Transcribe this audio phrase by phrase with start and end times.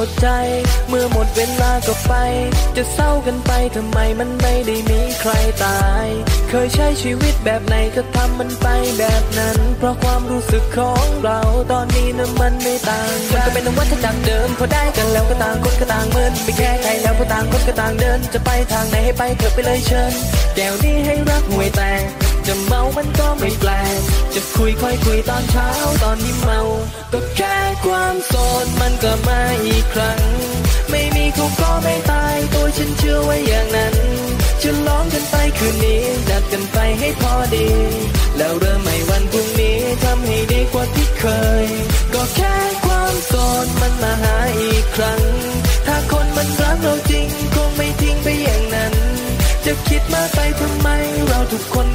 [0.00, 0.30] มันหมดใจ
[0.88, 2.12] เมื่อหมดเวลาก็ไป
[2.76, 5.32] จะเศร้ากันไปทำไมมันไม่ได้มีใคร
[5.64, 6.06] ตาย
[6.48, 8.66] เคยใช้ชีวิตแบบไหนก็ทำมันไป
[8.98, 11.40] แบบนั้น เพราะความรู้สึกของเรา
[11.72, 20.12] ตอนนี้นะมันไม่ต่างมันก็เป็นวัฏจักรเดิมพอได้กันแล้วก็ต่างคนก็ต่างเมินไม่แค่ใครแล้วก็ต่างคนก็ต่างเดิน จะไปทางไหนให้ไปเถอะไปเลยเชิญ
[20.54, 24.00] แก้วนี้ให้รักหวยแตก จะเมามันก็ไม่แปลก
[24.34, 25.68] จะคุยค่อยคุยตอนเช้า
[26.02, 26.60] ตอนนี้เมา
[27.12, 30.20] ก็แค่ความโสดมันก็มาอีกครั้ง
[30.90, 33.94] ไม่มีเขาก็ไม่ตายตัวฉันเชื่อไว้อย่างนั้น
[34.62, 37.68] จะล้อมกันไปคืนนี้จัดกันไปให้พอดี
[38.36, 41.24] แล้วเริ่มใหม่วันพรุ่งนี้ทำให้ดีกว่าที่เค
[41.64, 41.66] ย
[42.14, 43.32] ก็แค่ความโส
[43.64, 45.20] ดมันมาหาอีกครั้ง
[45.86, 48.94] ถ้าคนมันรักเราจริงคงไม่ทิ้งไปอย่างนั้น
[49.64, 50.88] จะคิดมาไปทำไม
[51.28, 51.86] เราทุกคน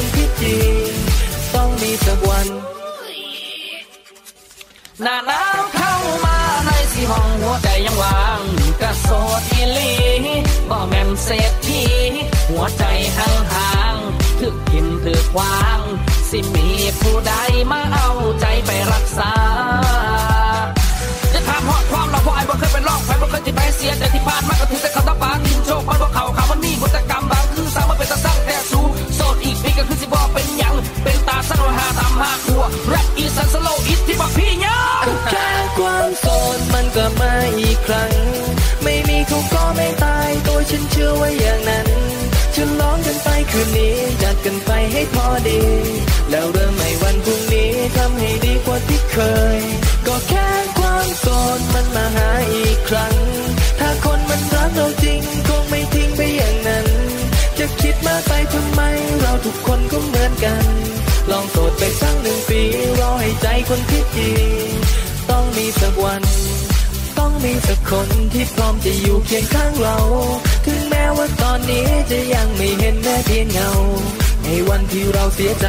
[0.00, 0.72] คนคิดจริง
[1.54, 2.48] ต้องมีสักวัน
[5.02, 8.40] หน้าหนาวเข้ามาในสีห้องหัวใจยังว่าง
[8.80, 9.92] กระโสดอีลี
[10.70, 11.82] บ่แม่นเศรษฐี
[12.50, 12.84] หัวใจ
[13.16, 15.80] ห่างห่างๆถึกกินถึกวาง
[16.30, 16.68] สิมี
[17.00, 17.32] ผู้ใด
[17.70, 18.08] มาเอา
[18.40, 19.32] ใจไปรักษา
[21.32, 24.87] จะถามหอดความเราพอไอ้บ่เคยเป็นรองใครบ่เคยที่ไปเสียแต่ที่ผ่านมาก็ถือ
[34.38, 36.26] อิทที่บักพี่ยังก็แค่ความโส
[36.56, 38.12] ดมันก็มาอีกครั้ง
[38.82, 41.86] ไม่มีเขาก็ไม่ตายตัวฉันเชื่อไว้อย่างนั้น
[42.54, 45.60] จะล้อมกันไปคืนนี้จัดกันไปให้พอดี
[46.30, 49.18] แล้วเริ่มใหม่วันพรุ่งนี้ทำให้ดีกว่าที่เค
[49.56, 49.60] ย
[50.06, 50.48] ก็แค่
[50.78, 51.26] ความโส
[51.58, 53.14] ดมันมาหาอีกครั้ง
[53.78, 56.86] ถ้าคนมันรักเราจริงคงไม่ทิ้งไปอย่างนั้น
[57.58, 58.80] จะคิดมากไปทำไม
[59.20, 60.77] เราทุกคนก็เหมือนกัน
[61.88, 62.62] สดไปสักหนึ่งปี
[63.00, 64.32] รอให้ใจคนที่จริ
[64.66, 64.70] ง
[65.30, 66.22] ต้องมีสักวัน
[67.18, 69.96] ต้องมีสักคนที่พร้อมจะอยู่เคียงข้างเรา
[70.66, 73.70] ถึงแม้ว่าตอนนี้จะยังไม่เห็นแม้เพียงเงา
[74.44, 75.68] ในวันที่เราเสียใจ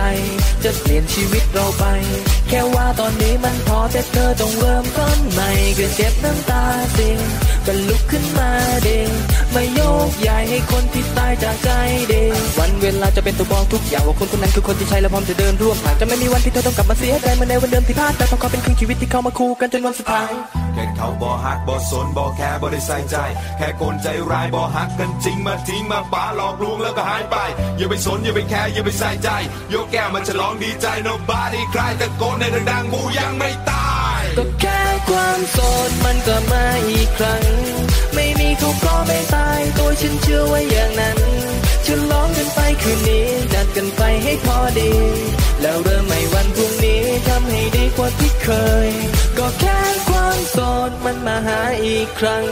[0.63, 1.83] จะเปลี่ยนชีวิตเราไป
[2.49, 6.63] แค่ว่าตอนนี้มันพอแต่เธอต้องเริ่มต้นใหม่ก็เจ็บน้ำตา
[6.93, 7.19] เสีย
[7.67, 8.49] ก็ลุกขึ้นมา
[8.83, 9.09] เด้ง
[9.55, 11.69] มาโยกย้ายให้คนที่ตายจากใจ
[12.09, 20.31] เด้งวันเวลาจะเป็นตัวบอกทุกอย่างว่าคนคนนั้นคือคนที่ใช่และพร้อมจะเดินร่วมทางจะไม่มีวันที่เธอต้องกลับมาเสียใจเหมือนในวันเดิมที่พลาดแต่เพราะเขาเป็นครึ่งชีวิตที่เข้ามาคู่กันจนวันสุดท้าย
[20.73, 23.15] แค่เขาบอหักบอสนบอแค่บอได้ใส่ใจ
[23.57, 27.35] แค่คนใจร้ายบอหักกันจริงมาทิ้งมาป่าหลอกลวงแล้วก็หายไป
[27.77, 29.29] อย่าไปสนอย่าไปแคร์อย่าไปใส่ใจ
[29.73, 33.98] ยกแก้วมันฉลองดีใจ nobody ใครตะโกนในดังๆกูยังไม่ตาย
[34.37, 35.57] ก็แค่ความโส
[35.87, 37.43] ดมันก็มาอีกครั้ง
[38.13, 41.17] ไม่มีเขาก็ไม่ตายตัวฉันเชื่อไว้อย่างนั้น
[41.85, 44.91] จะล้องกันไปคืนนี้จัดกันไปให้พอดี
[45.61, 48.49] แล้วเริ่มใหม่วันพรุ่งนี้ทำให้ดีกว่าที่เค
[48.87, 48.89] ย
[49.37, 50.57] ก็แค่ความโส
[50.89, 52.45] ดมันมาหาอีกครั้ง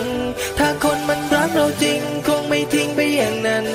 [0.58, 3.66] ถ้าคนมันรักเราจริงคงไม่ทิ้งไปอย่างนั้น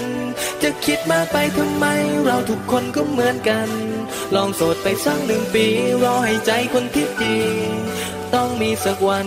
[0.62, 1.86] จะคิดมากไปทำไม
[2.24, 3.68] เราทุกคนก็เหมือนกัน
[4.34, 5.66] ลองโสดไปสักหนึ่งปี
[6.02, 7.54] รอให้ใจคนที่จริง
[8.34, 9.26] ต้องมีสักวัน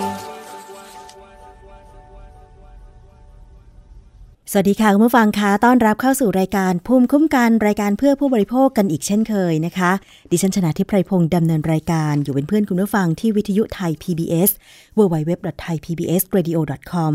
[4.51, 9.91] สวัสดีค่ะคุณผู้ฟังคะต้อนรับเข้าสู่รายการภูมิคุ้มกันรายการเพื่อผู้บริโภคกันอีกเช่นเคยนะคะ
[10.31, 14.49] ดิฉันชนะทิพไพรพงศ์ดำเนินรายการอยู่เป็นเพื่อนคุณผู้ฟังที่วิทยุไทย PBS
[14.97, 17.13] www.thaipbsradio.com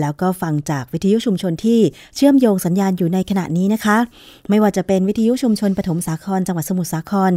[0.00, 1.80] แล้วก็ฟังจากวิทยุชุมชนที่
[2.16, 3.98] เชื่อมโยงสัญญาณอยู่ในขณะนี้นะคะ
[4.48, 7.32] ไม่ว่าจะเป็นวิทยุชุมชนปฐมสาครจังหวัดสมุทรสาคร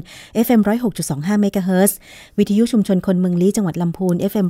[0.45, 0.61] FM
[1.01, 1.97] 106.25เมกะเฮิรตซ์
[2.37, 4.47] วิทยุชุมชนคนเมืองลี้จังหวัดลำพูน FM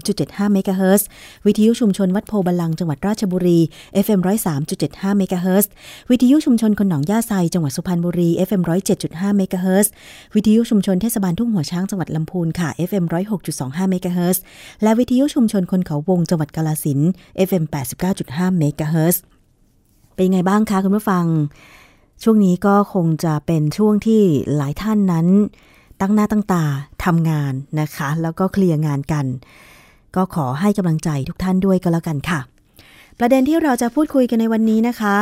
[0.00, 1.08] 103.75เมกะเฮิรตซ์
[1.46, 3.60] วิทยุชุมชนวัดโพธิ์บัลลังก์จังหวัดราชบุรี
[4.04, 5.70] FM 103.75เมกะเฮิรตซ์
[6.10, 8.62] วิทยุชุมชนคนหนองหญ้าไซจังหวัดสุพรรณบุรี FM
[9.00, 9.92] 107.5เมกะเฮิรตซ์
[10.34, 13.04] วิทยุชุมชนเทศบาลทุ่งหัวช้างจังหวัดลำพูนค่ะ FM
[13.48, 14.42] 106.25เมกะเฮิรตซ์
[14.82, 17.00] และวิทยุชุมชนคนเขาวงจังหวัดกาลสิน
[17.48, 17.64] FM
[18.10, 19.22] 89.5เมกะเฮิรตซ์
[20.14, 21.24] เป็นไงบ้างคะคุณผู้ฟัง
[22.22, 24.22] ช่วงนี้ก็คงจะเป็นช่วงที่
[24.56, 25.26] หลายท่านนั้น
[26.00, 26.64] ตั้งหน้าตั้งตา
[27.04, 29.26] ทำงานนะคะ แล้วก็เคลียร์งานกัน
[30.16, 32.40] ก็ขอให้กำลังใจทุกท่านด้วยก็แล้วกันค่ะ
[33.22, 35.16] ประเด็นที่เราจะพูดคุยกันในวันนี้นะคะ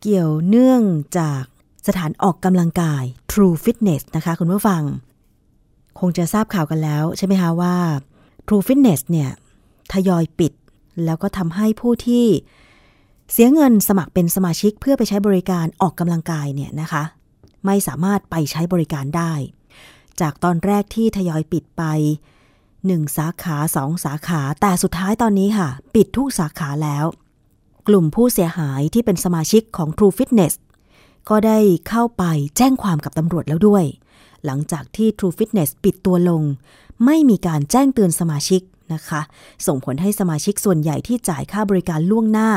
[0.00, 0.82] เกี่ยวเนื่อง
[1.18, 1.42] จาก
[1.86, 4.82] สถานออกกำลังกาย True Fitness นะคะคุณผู้ฟัง
[6.00, 7.76] คงจะทราบข่าวกันแล้วใช่ไหมคะว่า
[8.46, 9.30] True Fitness เนี่ย
[9.92, 10.52] ทยอยปิด
[11.04, 12.26] แล้วก็ทำให้ผู้ที่
[13.32, 17.02] เสียเงินสมัครเป็นสมาชิกเพื่อไปใช้บริการออกกำลังกายเนี่ยนะคะ
[17.66, 19.32] ไม่สามารถไปใช้บริการได้
[20.20, 21.82] จากตอนแรกที่ทยอยปิดไป
[22.88, 27.04] 1สาขา2สาขา แต่สุดท้ายตอนนี้ค่ะ ปิดทุกสาขาแล้ว
[27.88, 30.54] กลุ่มผู้เสียหายที่เป็นสมาชิกของ True Fitness
[31.28, 32.24] ก็ได้เข้าไป
[32.56, 33.84] แจ้งความกับตำรวจแล้วด้วย
[34.44, 36.42] หลังจากที่ True Fitness ปิดตัวลง
[37.04, 38.62] ไม่มีการแจ้งเตือนสมาชิก
[38.94, 39.20] นะคะ
[39.66, 42.50] ส่งผลให้สมาชิกส่วนใหญ่ที่จ่ายค่าบริการล่วงหน้า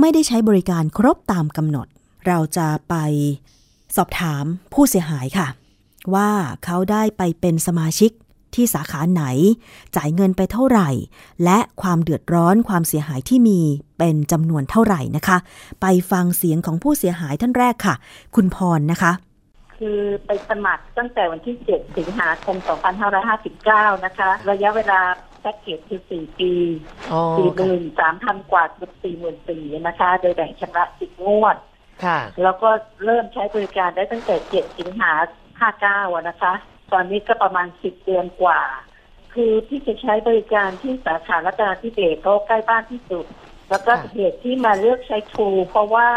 [0.00, 1.86] ไม่ได้ใช้บริการครบตามกำหนด
[2.26, 2.94] เราจะไป
[3.96, 5.48] สอบถามผู้เสียหายค่ะ
[6.14, 6.30] ว่า
[6.64, 8.10] เขาได้ไปเป็นสมาชิก
[8.56, 9.24] ที่สาขาไหน
[9.96, 10.90] จ่ายเงินไปเท่าไหร่
[11.44, 13.60] และความเดือดร้อนความเสียหายที่มี
[13.98, 15.38] เป็นจำนวนเท่าไหร่นะคะ
[15.80, 17.94] ไปฟังเสียงของผู้เสียหายท่านแรกค่ะ
[18.34, 19.12] คุณพรนะคะ
[19.78, 22.56] คือไปสมัครตั้งแต่วันที่ 7 สิงหาคม
[23.30, 25.00] 2559 นะคะ ระยะเวลา
[25.40, 26.52] แพ็กเกจคือ 4 ปี
[27.12, 27.22] อ๋อ
[27.82, 28.92] 43,000 กว่าเกือบ
[29.40, 31.56] 44,000นะคะ โดยแบ่งชำระ 10 งวด
[32.04, 32.70] ค่ะแล้วก็
[33.04, 35.12] เริ่มใช้บริการได้ตั้งแต่ 7 สิงหา
[36.08, 36.54] 59อะนะคะ
[36.92, 38.60] ตอนนี้ก็ประมาณ10เดือนกว่า
[39.34, 43.26] คือที่จะใช้บริการที่สาขารัตนาธิเบศเพราะใกล้บ้านที่สุด
[43.70, 46.08] แล้วก็ค่ะเหตุที่มาเลือกใช้ทรูเพราะว่า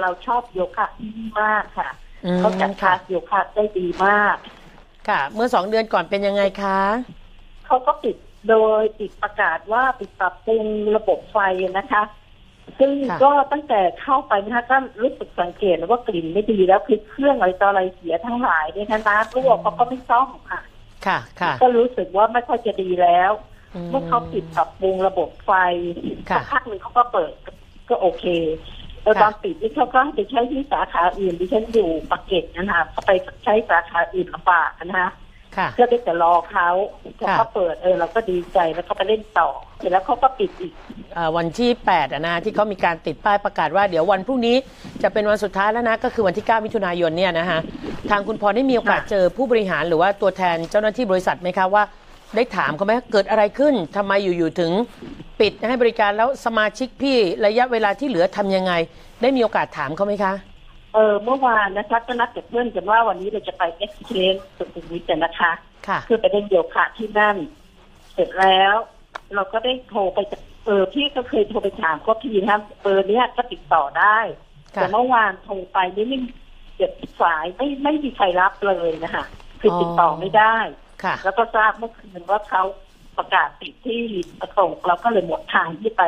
[0.00, 1.90] เราชอบโยคะที่นี่มากค่ะ
[2.24, 4.36] อืมเขาจัดคลาค่ะสโยคะได้ดีมาก
[5.08, 6.80] ค่ะ เมื่อสองเดือนก่อนเป็นยังไงคะ
[7.66, 8.16] เขาก็ปิด
[8.48, 10.64] โดยปิดประกาศว่าปิดปรับปรุง
[10.96, 11.38] ระบบไฟ
[11.78, 12.02] นะคะ
[12.78, 20.60] ซึ่งค่ะก็ตั้งแต่เข้าไปนะคะก็รู้สึกสังเกตแล้วว่ากลิ่นไม่ดีแล้วคือเครื่องอะไรต่ออะไรเสียทั้งหลายเนี่ยนะน้ำรั่วเขาก็ไม่ซ่อมค่ะ
[21.06, 23.32] ค่ะ ค่ะ ก็รู้สึกว่าไม่ค่อยจะดีแล้ว
[23.90, 25.52] เมื่อเขาปิดปรับปรุงระบบไฟ
[26.30, 27.32] ค่ะสักพักหนึ่งเขาก็เปิด
[27.88, 28.24] ก็โอเค
[29.02, 33.12] แล้วค่ะตอนปิดนี่เขาก็ให้ไปใช้ที่สาขาอื่นดิฉันอยู่ปากเกร็ดนะคะเขาไป
[33.44, 35.08] ใช้สาขาอื่นลำบากนะคะค่ะ
[35.74, 36.68] เพื่อที่จะรอเขา
[37.18, 40.72] พอค่ะเขาเปิดเออเราก็ดีใจแล้วก็ไปเล่นต่อ เสร็จแล้วเขาก็ปิดอีก
[41.14, 44.56] เอ่อวันที่8อะนะที่เขามีการติดป้ายประกาศว่าเดี๋ยววันพรุ่งนี้
[45.02, 47.58] จะเป็นวันสุดท้ายแล้วนะก็คือวันที่ 9 มิถุนายนเนี่ยนะคะ
[48.10, 51.82] ทางคุณพรได้มีโอกาสค่ะเจอผู้บริหารหรือว่าตัวแทนเจ้าหน้าที่บริษัทไหมคะว่า
[52.36, 54.72] ได้ถามเขาไหมเกิดอะไรขึ้นทำไมอยู่ๆถึง
[55.40, 57.16] ปิดให้บริการแล้วสมาชิกพี่
[57.46, 58.72] ระยะเวลาที่เหลือทำยังไง
[59.22, 60.32] ได้มีโอกาสถามเขาไหมคะ
[60.94, 65.52] เออเมื่อวานนะคะก็นัดกับเพื่อนกันว่าวันนี้เราจะไปเอ็กซ์เชนสุขุมวิทกันนะคะ
[65.88, 67.36] ค่ะ คือไปเล่นโยคะที่นั่น
[68.12, 68.74] เสร็จแล้ว
[69.34, 74.18] เราก็ได้โทรไปจะเออพี่ก็เคยโทรไปถามก็พี่นะเบอร์เนี้ยก็ติดต่อได้
[74.74, 76.18] ค่ะแต่เมื่อวานโทรไปนี่ไม่
[76.76, 79.24] เจ็บสายไม่ไม่มีใครรับเลยนะคะ
[79.60, 80.56] คือติดต่อไม่ได้
[81.02, 82.62] ค่ะ แล้วก็ทราบเมื่อคืนว่าเขา
[83.16, 84.02] ประกาศปิดที่
[84.40, 86.02] ประสงค์เราก็เลยหมดทางที่ไป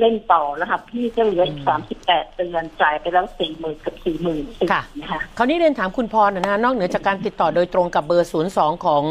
[0.00, 9.04] เล่นต่อแล้วค่ะพี่ก็เหลืออีกสามสิบแปดเดือนจ่ายไปแล้วสี่หมื่นกับสี่หมื่นสี่ค่ะนะคะคราวนี้เรียนถามคุณพรนะฮะนอกเหนือจากการติดต่อโดยตรงกับเบอร์02ของ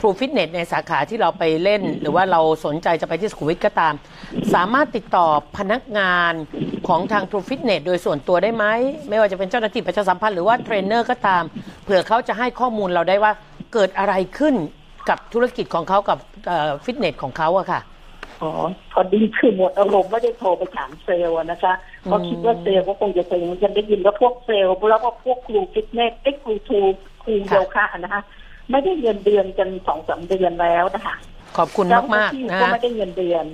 [0.00, 3.94] True Fitness ในสาขาที่เราไปเล่น หรือว่าเราสนใจจะไปที่สุขุมวิทก็ตาม
[4.54, 5.26] สามารถติดต่อ
[5.58, 6.32] พนักงาน
[6.88, 8.64] ของทาง True Fitness โดยส่วนตัวได้ไหม
[9.08, 11.42] ไม่ว่าจะเป็นเจ้าหน้าที่ประชาสัมพันธ์หรือว่าเทรนเนอร์ก็ตาม
[11.84, 13.32] เผื่อเขาจะให้ข้อมูลเราได้ว่า
[13.72, 14.54] เกิดอะไรขึ้น
[15.08, 16.18] กับธุรกิจของเขากับ
[16.84, 17.80] ฟิตเนสของเขาอะค่ะ
[18.42, 18.52] อ๋อ
[18.92, 21.72] พอดีคือหมดอารมณ์ไม่ได้โทรไปถามเซลล์อะนะคะ
[22.02, 26.80] เพราะคิดว่าเซลล์ก็คงจะเป็นฉันได้ยินว่าพวกเซลล์แล้วก็พวกครูฟิตเนสไอ้ครูทู
[27.22, 28.22] ครูโยคะนะคะ
[28.70, 31.14] ไม่ได้เงินเดือนกันสองสามเดือนแล้วนะคะ
[31.56, 33.44] ขอบคุณมากเจ้หๆน้นะที่ก็ฮะไม่ได้เงินเดือน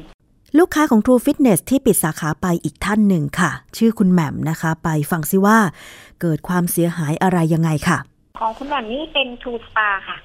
[0.59, 5.59] ลูกค้าของ True Fitness ที่ปิดสาขาไปอีกท่านหนึ่งค่ะ ชื่อคุณแหม่มนะคะ ไปฟังซิว่า
[6.21, 7.99] เกิดความเสียหายอะไรยังไงค่ะ
[8.41, 10.17] ของคุณแบบนี้เป็นทูสปาค่ะ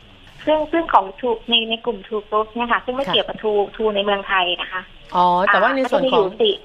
[0.45, 4.81] ซึ่งซึ่งของทูในในกลุ่มทูกรุ๊ปเนี่ยค่ะ ซึ่งไม่ค่ะเกี่ยวกับทูทูในเมืองไทยนะคะ
[5.15, 6.55] อ๋อ แต่ว่าในส่วนก็จะมีขอองยู่สี่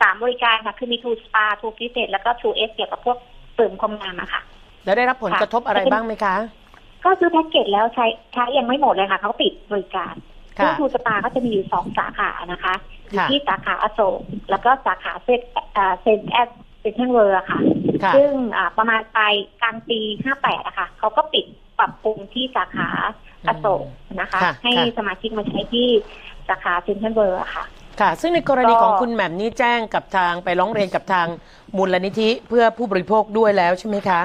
[0.00, 3.16] สามบริการค่ะ คือมีทูสปาทูฟิตเนสแล้วก็ทูเอสเกี่ยวกับพวก
[3.54, 4.40] เสริมความงามอะค่ะ
[4.84, 6.34] แล้วได้รับผลกระทบอะไรบ้างไหมคะ
[7.04, 10.14] ก็ซื้อแพ็กเกจแล้วใช้ใช้ยังไม่หมดเลยค่ะ เขาปิดบริการ
[10.56, 12.74] ซึ่งค่ะ True Spa ก็จะมีอยู่สองสาขานะคะ
[13.12, 15.40] อยู่ค่ะที่สาขาอโศกแล้วก็สาขาเซ็น
[15.76, 16.48] อ่าเซ็นแอด
[16.80, 17.58] เซ็นทรัลเวิลด์ค่ะ
[18.02, 19.98] ค่ะซึ่งอ่าประมาณปลายกลางปี
[20.34, 21.46] 58อะค่ะเขาก็ปิด
[21.78, 22.88] ปรับปรุงที่สาขา
[23.48, 23.86] อโศก
[24.20, 25.88] นะคะค่ะให้ค่ะสมาชิกมาใช้ที่
[26.48, 27.64] สาขาเซ็นทรัลเวิลด์ค่ะ
[28.00, 31.26] ค่ะ ซึ่งในกรณีก็ของคุณแหม่มนี้แจ้งกับทางไปร้องเรียนกับทาง
[31.76, 34.20] มูลนิธิเพื่อผู้บริโภคด้วยแล้วใช่ไหมคะ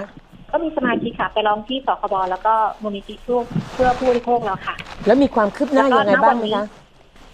[0.52, 3.40] ก็มีสมาชิกค่ะ ไปร้องที่สคบแล้วก็มูลนิธิเพื่อ
[3.74, 4.76] เพื่อผู้บริโภคแล้วค่ะ
[5.08, 6.66] แล้วมีความคืบหน้าแล้วก็ยังไงบ้างไหมณวันนี้คะ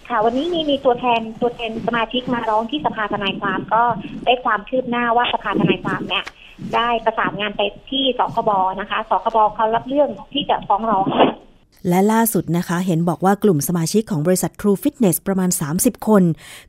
[0.08, 3.82] ค่ะวันนี้มีมีตัวแทนตัวแทนสมาชิกมาร้องที่สภาทนายความก็
[4.24, 6.24] ได้ความคืบหน้าว่าสภาทนายความเนี่ย
[6.74, 11.06] ได้ประสานงานไปที่สคบนะคะสคบเขารับเรื่องที่จะฟ้องร้อง
[11.88, 16.22] และล่าสุดนะคะ เห็นบอกว่ากลุ่มสมาชิกของบริษัท True Fitness ประมาณ 30 คน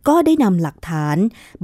[0.08, 1.18] ก็ได้นำหลักฐาน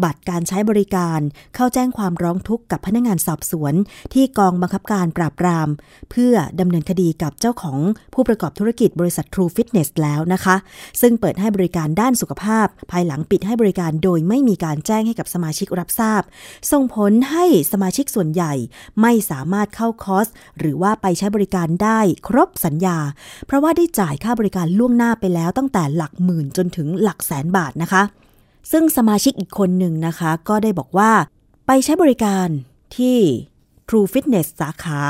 [0.03, 1.19] บัตรการใช้บริการ
[1.55, 3.73] เข้าแจ้งความร้องทุกข์กับพนักงานสอบสวน
[4.13, 5.67] ที่กองบังคับการปราบปราม
[6.11, 7.77] เพื่อดำเนินคดีกับเจ้าของ
[8.13, 10.55] ผู้ประกอบธุรกิจบริษัท True Fitness แล้วนะคะ
[11.01, 16.21] ซึ่งเปิดให้บริการด้านสุขภาพ ภายหลังปิดให้บริการโดยไม่มีการแจ้งให้กับสมาชิกรับทราบ
[16.71, 18.53] ส่งผลให้สมาชิกส่วนใหญ่
[19.01, 20.27] ไม่สามารถเข้าคอร์ส
[20.59, 22.97] หรือว่าไปใช้บริการได้ครบสัญญา
[23.45, 28.03] เพราะว่าได้จ่ายค่าบริการล่วงหน้าไปแล้วตั้งแต่หลักหมื่นจนถึงหลักแสนบาทนะคะ
[28.71, 31.11] ซึ่งสมาชิกอีกคนหนึ่งนะคะ ก็ได้บอกว่า
[31.67, 32.47] ไปใช้บริการ
[32.97, 33.17] ที่
[33.87, 35.01] True Fitness สาขา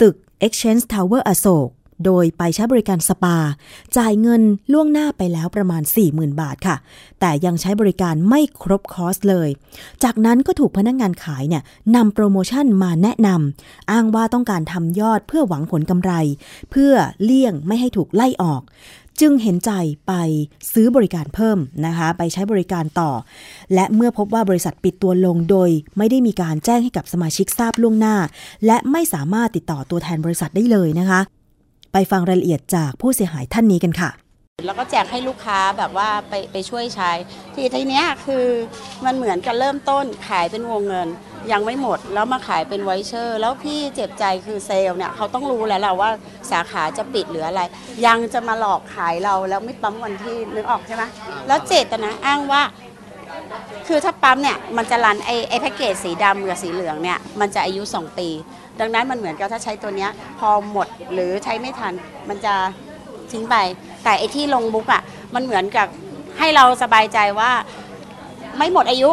[0.00, 0.14] ตึก
[0.46, 1.68] Exchange Tower อโศก
[2.04, 3.36] โดยไปใช้บริการสปา
[3.96, 4.42] จ่ายเงิน
[4.72, 6.76] ล่วงหน้าไปแล้วประมาณ 40,000 บาทค่ะ
[7.20, 9.48] แต่ยังใช้บริการไม่ครบคอร์สเลย
[10.04, 11.62] จากนั้นก็ถูกพนักงงานขายเนี่ย
[11.96, 16.12] นำโปรโมชั่นมาแนะนำอ้างว่าต้องการทำยอดเพื่อหวังผลกำไร
[16.70, 16.92] เพื่อ
[17.22, 18.62] เลี่ยงไม่ให้ถูกไล่ออก
[19.20, 19.72] จึงเห็นใจ
[20.06, 20.12] ไป
[20.72, 23.10] ซื้อบริการเพิ่มนะคะ ไปใช้บริการต่อ
[23.74, 28.16] และเมื่อพบว่าบริษัทปิดตัวลงโดย ไม่ได้มีการแจ้งให้กับสมาชิกทราบล่วงหน้า
[28.66, 31.20] และไม่สามารถติดต่อตัวแทนบริษัทได้เลยนะคะ
[31.92, 34.10] ไปฟังรายละเอียดจากผู้เสียหายท่านนี้กันค่ะ
[34.66, 37.10] แล้วก็แจกให้ลูกค้าแบบว่าไปไปช่วยใช้
[37.54, 38.46] ทีทีเนี้ยคือ
[39.04, 41.08] มันเหมือนกับเริ่มต้นขายเป็นวงเงิน
[41.52, 46.10] ยังไม่หมดแล้วมาขายเป็น voucher แล้วที่เจ็บใจคือเซลล์เนี่ยเขาต้องรู้แล้วแหละว่า
[46.50, 47.62] สาขาจะปิดหรืออะไร
[48.06, 51.04] ยังจะมาหลอกขายเราแล้วไม่ปั๊มวันที่นึกออกใช่ไหม
[51.48, 52.62] แล้วเจตนาอ้างว่า
[53.88, 58.28] คือถ้าปั๊มเนี่ยมันจะ run ไอ้ไอ้แพ็กเกจสีดำกับสีเหลืองเนี่ยมันจะอายุ 2 ปี
[58.82, 61.92] ดังนั้นมันเหมือนกับถ้าใช้ตัวเนี้ยพอหมดหรือใช้ไม่ทัน
[62.28, 62.54] มันจะ
[63.32, 63.56] ทิ้งไป
[64.04, 65.02] แต่ไอ้ที่ลง book อะ
[65.34, 65.86] มันเหมือนกับ
[66.38, 67.50] ให้เราสบายใจว่า
[68.56, 69.10] ไม่หมดอายุ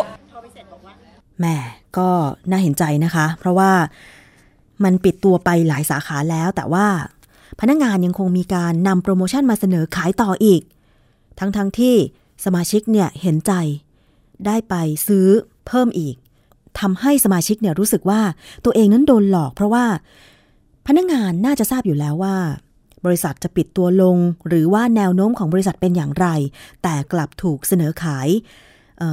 [1.42, 1.56] แม่
[1.98, 2.10] ก็
[2.50, 3.72] น่าเห็นใจนะคะ เพราะว่า
[4.84, 6.88] มันปิดตัวไปหลายสาขาแล้ว แต่ว่า
[7.60, 10.62] พนักงานยังคงมีการนำโปรโมชั่นมาเสนอขายต่ออีก
[11.40, 11.96] ทั้งๆทที่
[12.46, 13.54] สมาชิกเนี่ยเห็นใจ
[14.46, 14.76] ได้ไป
[15.08, 15.28] ซื้อ
[15.68, 16.16] เพิ่มอีก
[16.80, 18.22] ทำให้สมาชิกเนี่ยรู้สึกว่า
[18.66, 19.86] ตัวเองนั้นโดนหลอก เพราะว่า
[20.88, 22.36] พนักงานน่าจะทราบอยู่แล้วว่า
[23.06, 24.18] บริษัทจะปิดตัวลง
[24.48, 26.28] หรือว่าแนวโน้มของบริษัทเป็นอย่างไร
[26.84, 28.28] แต่กลับถูกเสนอขาย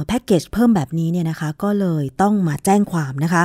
[0.07, 3.43] แพ็กเกจเพิ่มแบบนี้เนี่ยนะคะ ก็เลยต้องมาแจ้งความนะคะ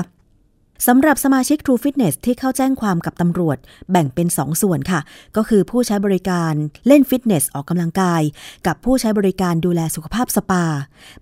[0.87, 3.59] สำหรับสมาชิก True Fitness ที่เข้าแจ้งความกับตำรวจ
[3.91, 5.01] แบ่งเป็น2ส่วนค่ะ
[5.37, 6.55] ก็คือผู้ใช้บริการ
[6.87, 8.23] เล่นฟิตเนสออกกำลังกาย
[8.67, 10.65] กับผู้ใช้บริการดูแลสุขภาพสปา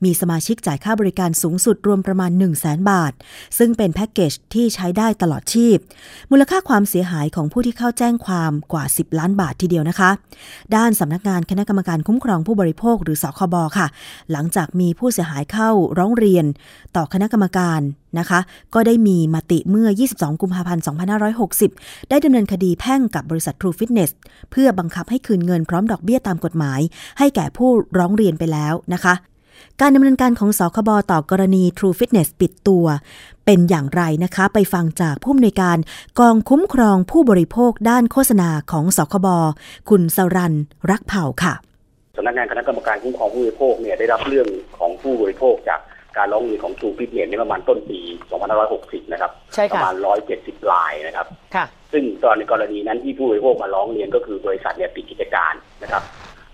[0.04, 3.12] มีสมาชิกจ่ายค่าบริการสูงสุดรวมประมาณ 1 0 0 0 0แบาท
[3.58, 5.76] ซึ่งเป็นแพ็กเกจที่ใช้ได้ตลอดชีพ
[6.30, 10.10] มูลค่าความเสียหายของผู้ที่เข้าแจ้งความกว่า 10 ล้านบาททีเดียวนะคะ
[10.76, 13.86] ด้านสำนักงานคณะกรรมการคุ้มครองผู้บริโภคหรือสคบค่ะ
[14.32, 16.44] หลังจากมีผู้เสียหายเข้าร้องเรียน
[16.96, 17.82] ต่อคณะกรรมการ
[18.18, 18.40] นะคะ
[18.74, 20.84] ก็ได้มีมติเมื่อ 22 กุมภาพันธ์
[21.46, 24.10] 2560 ได้ดำเนินคดีแพ่งกับบริษัท True Fitness
[24.50, 26.80] เพื่อบังคับให้คืนเงินพร้อมดอกเบี้ยตามกฎหมาย
[27.18, 29.14] ให้แก่ผู้ร้องเรียนไปแล้วนะคะ
[29.80, 32.86] การดำเนินการของสคบต่อกรณี True Fitness ปิดตัว
[33.44, 35.76] เป็นอย่างไรนะคะ ไปฟังจากผู้อำนวยการ
[36.20, 39.26] กองคุ้มครองผู้บริโภคด้านโฆษณาของสคบ
[39.90, 40.54] คุณสรัน
[40.90, 41.54] รักเผ่าค่ะ
[42.16, 44.48] สำนักงานคณะกรรมการคุ้มครองผู้บริโภคเนี่ยได้รับเรื่อง
[44.78, 45.80] ของผู้บริโภคจาก
[46.16, 48.00] การร้องเรียนของ True Fitness ในประมาณต้นปี
[48.56, 49.94] 2560 นะครับ ใช่ประค่ะมาณ
[50.32, 56.02] 170 รายนะครับ ค่ะ ซึ่งตอนในกรณีนั้นที่ผู้บริโภคมาร้องเรียนก็คือบริษัทเนี่ยปิดกิจการนะครับ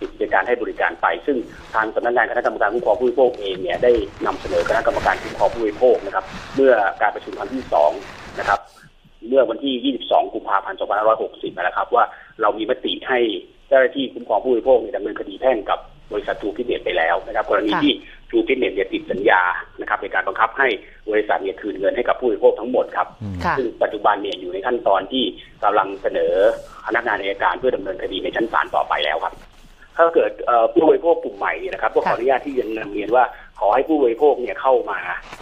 [0.00, 1.36] ปิดกิจการให้บริการไป ซึ่ง
[1.74, 3.92] ทางสำนักงานคณะกรรมการคุ้มครองผู้บริโภคเองเนี่ยได้
[4.26, 6.24] นำเสนอคณะกรรมการคุ้มครองผู้บริโภคนะครับ
[6.56, 6.72] เมื่อ
[7.02, 7.90] การประชุมครั้งที่สอง
[8.38, 8.60] นะครับ
[9.28, 10.78] เมื่อวันที่ 22 กุมภาพันธ์
[11.18, 12.04] 2560 นะครับ ว่า
[12.40, 13.18] เรามีมติให้
[13.68, 15.78] เจ้าหน้าที่คุ้มครองผู้บริโภคเนี่ยดำเนินคดีแพ่งกับ
[16.12, 17.92] บริษัททูฟิตเนสไปแล้วนะครับ กรณีค่ะ ที่
[18.30, 19.40] ทูฟิตเนสเนี่ยติดสัญญา
[19.80, 20.68] นะครับในการบังคับให้
[21.10, 23.08] บริษัทเนี่ยคืนเงินให้กับผู้บริโภคทั้งหมดครับ
[23.44, 25.24] ค่ะ ซึ่งปัจจุบันเนี่ยอยู่ในขั้นตอนที่
[25.64, 26.32] กำลังเสนอ
[26.86, 29.34] พนักงานอัยการเพื่อดำเนินคดีในชั้นศาลต่อไปแล้วครับ
[29.96, 33.24] ถ้าเกิดเอ่อผู้บริโภคกลุ่มใหม่เนี่ยนะครับก็ขออนุญาตที่จะนำเรียนว่า
[33.60, 34.98] ขอให้ผู้บริโภคเนี่ยเข้ามา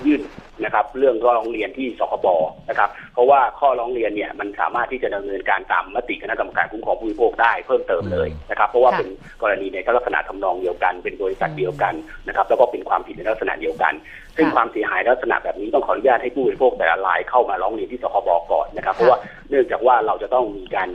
[0.07, 0.23] ยื่น
[0.65, 2.27] นะครับ เรื่องร้องเรียนที่สคบ
[2.69, 9.09] นะครับ เพราะว่าข้อร้องเรียนเนี่ยมันสามารถที่จะดำเนินการตามมติคณะกรรมการคุ้มครองผู้บริโภคได้เพิ่มเติมเลยนะครับ เพราะว่าเป็น
[9.43, 11.95] กรณีในลักษณะทำนองเดียวกัน เป็นบริษัทเดียวกัน
[12.27, 13.93] นะครับ แล้วก็เป็นความผิดในลักษณะเดียวกัน
[14.37, 19.19] ซึ่งความเสียหายลักษณะแบบนี้ต้องขออนุญาตให้ผู้บริโภคแต่ละรายเข้ามาร้องเรียนที่สคบก่อนนะครับ เพราะว่า
[19.51, 20.89] เนื่องจากว่าเราจะต้องมีการ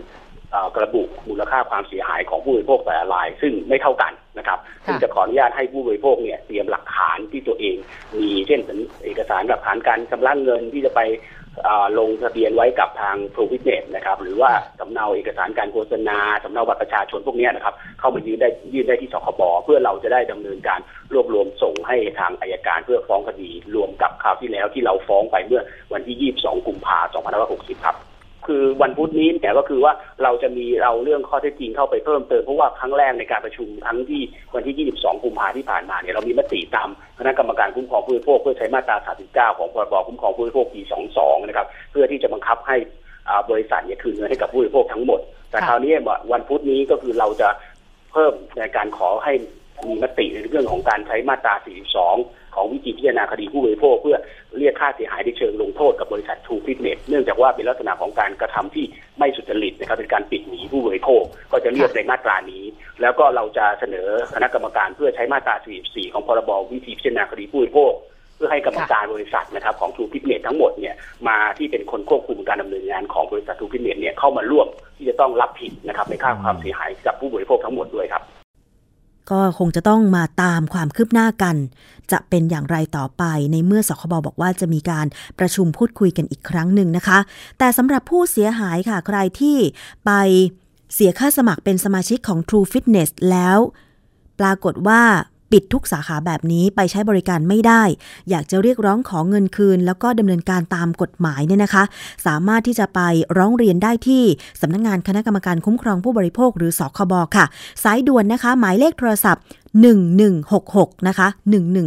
[0.76, 7.76] กระบุมูลค่าความเสียหายของผู้บริโภคแต่ละราย ซึ่งไม่เท่ากันนะครับซึ่งจะขออนุญาตให้ผู้บริโภคเนี่ยเตรียมหลักฐานที่ตัวเอง
[8.18, 8.62] มีเช่น
[9.04, 11.02] เอกสารหลักฐานการชำระเงินที่จะไป
[11.64, 20.80] เอ่อลงทะเบียนไว้กับทาง Pro Fitness นะครับ หรือว่าสำเนาเอกสารการโฆษณาสำเนาบัตรประชาชนพวกเนี้ยนะครับ เข้ามายื่นได้ยื่นได้ที่สคบเพื่อเราจะได้ดำเนินการ
[21.14, 25.62] รวบรวมส่งให้ทางอายการเพื่อฟ้องคดีรวมกับคราวที่แล้วที่เราฟ้องไปเมื่อ
[25.94, 27.98] วันที่ 22 กุมภาพันธ์ 2560 ครับ
[28.48, 29.94] คือวันพุธนี้เนี่ยก็คือว่า
[30.24, 34.22] เราจะมีเราเรื่องข้อเท็จจริงเข้าไปเพิ่มเติมเพราะว่าครั้งแรกในการประชุมครั้งที่
[34.56, 40.82] วันที่ 22 กุมภาพันธ์ที่ผ่านมาเนี่ยเรามีมติตามคณะกรรมการคุ้มครองผู้บริโภคเพื่อใช้มาตรา 39 ของพรบคุ้มครองผู้บริโภคปี
[41.16, 42.78] 22 นะครับเพื่อที่จะบังคับให้
[43.30, 45.20] อาบริษัทเนี่ยคืนเงินให้กับผู้บริโภคทั้งหมด
[45.52, 45.92] แต่ค่ะคราวนี้
[46.32, 47.50] วันพุธนี้ก็คือเราจะ
[48.12, 49.34] เพิ่มในการขอให้
[49.88, 51.54] มีมติในเรื่องของการใช้มาตรา
[52.00, 54.18] 42 ของวิธีพิจารณาคดีผู้บริโภค เพื่อ
[54.60, 58.86] เรียกค่าเสียหายในเชิงลงโทษกับบริษัท True Fitness เนื่องจากว่าเป็นลักษณะของการกระทำที่
[59.20, 62.64] ไม่สุจริตนะครับเป็นการปิดหนีผู้บริโภค ก็จะเรียกในมาตรานี้
[63.02, 67.94] แล้วก็เราจะเสนอคณะกรรมการเพื่อใช้มาตรา 44 ของพรบวิธีพิจารณาคดีผู้บริโภค
[68.36, 70.96] เพื่อให้กรรมการบริษัทนะครับของ True Fitness ทั้งหมดเนี่ย
[71.28, 78.24] มาที่เป็นคนควบคุมการดำเนินงานของบริษัท True Fitness เนี่ยเข้ามาร่วมที่จะต้องรับผิดนะครับในค่าความเสียหายกับผู้บริโภคทั้งหมดด้วยครับ
[79.32, 81.56] ก็คงจะต้องมาตามความคืบหน้ากัน
[82.12, 85.06] จะเป็นอย่างไรต่อไปในเมื่อสคบบอกว่าจะมีการ
[85.40, 87.20] ประชุมพูดคุยกันอีกครั้งหนึ่งนะคะ
[87.58, 89.58] แต่สำหรับผู้เสียหายค่ะใครที่
[90.06, 90.12] ไป
[90.94, 93.58] เสียค่าสมัครเป็นสมาชิกของ True Fitness แล้ว
[94.40, 95.02] ปรากฏว่า
[95.52, 97.84] ปิดทุกสาขาแบบนี้ไปใช้บริการไม่ได้
[98.30, 101.84] อยากจะเรียกร้องขอเงินคืน แล้วก็ดำเนินการตามกฎหมายเนี่ยนะคะ
[102.26, 103.00] สามารถที่จะไป
[103.38, 104.24] ร้องเรียนได้ที่
[104.62, 107.46] สำนักงงานคณะกรรมการคุ้มครองผู้บริโภคหรือสคบค่ะ
[107.84, 109.44] สายด่วนนะคะ หมายเลขโทรศัพท์
[110.40, 111.28] 1166 นะคะ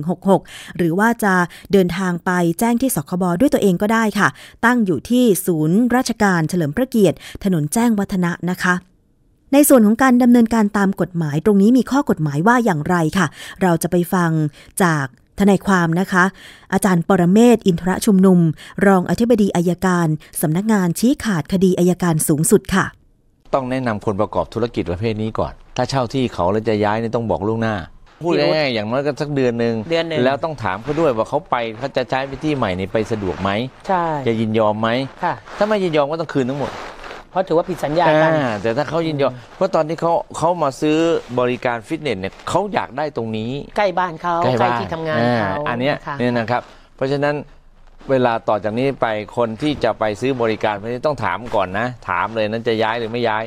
[0.08, 1.34] 1166 หรือว่าจะ
[1.72, 4.28] เดินทางไปแจ้งที่สคบด้วยตัวเองก็ได้ค่ะ
[4.64, 8.74] ตั้งอยู่ที่ศูนย์ราชการเฉลิมพระเกียรติ ถนนแจ้งวัฒนะนะคะ
[9.52, 13.26] ในส่วนของการดำเนินการตามกฎหมาย ตรงนี้มีข้อกฎหมายว่าอย่างไรค่ะ
[13.62, 14.30] เราจะไปฟัง
[14.82, 15.06] จาก
[15.40, 16.24] ทนายความนะคะ
[16.72, 18.38] อาจารย์ปรเมศวร์อินทรชุมนุม
[18.86, 20.08] รองอธิบดีอายการ
[20.40, 22.84] สำนักงานชี้ขาดคดีอายการสูงสุดค่ะ
[23.54, 27.74] ต้องแนะนำคนประกอบธุรกิจประเภทนี้ก่อน ถ้าเช่าที่เขาแล้วจะย้ายเนี่ยต้องบอกล่วงหน้า
[28.22, 33.50] พูดง่ายๆอย่างน้อยก็สักเดือนหนึ่งเดือนหนึ่งแล้วต้องถามเขาด้วยว่าเขาไปเขาจะใช้ไปที่ใหม่นี่ไปสะดวกไหม
[33.86, 34.88] ใช่จะยินยอมไหม
[35.22, 36.70] ค่ะถ้าไม่ยินยอมก็ต้องคืนทั้งหมด
[37.32, 40.98] เพราะถือว่าผิดสัญญากันอ่าแต่ถ้าเขายินยอมเพราะตอนที่เขาเขามาซื้อ
[41.40, 46.62] บริการฟิตเนสเนี่ยเขาอยากได้ตรงนี้ ใกล้บ้านเขาใกล้ใกล้บ้านที่ทำงานอ่เขาอันเนี้ยค่ะเนี่ยนะครับ
[46.96, 47.34] เพราะฉะนั้น
[48.10, 53.44] เวลาต่อจากนี้ไปคนที่จะไปซื้อบริการพวกนี้ต้องถามก่อนนะ ถามเลยนั้นจะย้ายหรือไม่ย้าย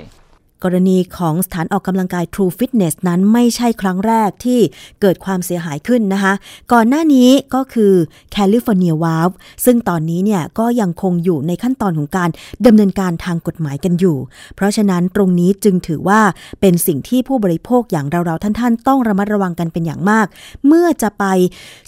[0.63, 4.59] กรณีของสถานออกกำลังกาย True Fitness นั้นไม่ใช่ครั้งแรกที่
[5.01, 6.33] เกิดความเสียหายขึ้นนะคะ
[6.73, 7.93] ก่อนหน้านี้ก็คือ
[8.35, 12.29] California Valve ซึ่งตอนนี้เนี่ยก็ยังคงอยู่ในขั้นตอนของการ
[12.65, 14.17] ดำเนินการทางกฎหมายกันอยู่
[14.55, 16.21] เพราะฉะนั้นตรงนี้จึงถือว่า
[16.61, 20.25] เป็นสิ่งที่ผู้บริโภคอย่างเราๆ ท่านๆ ต้องระมัดระวังกันเป็นอย่างมาก
[20.67, 21.25] เมื่อจะไป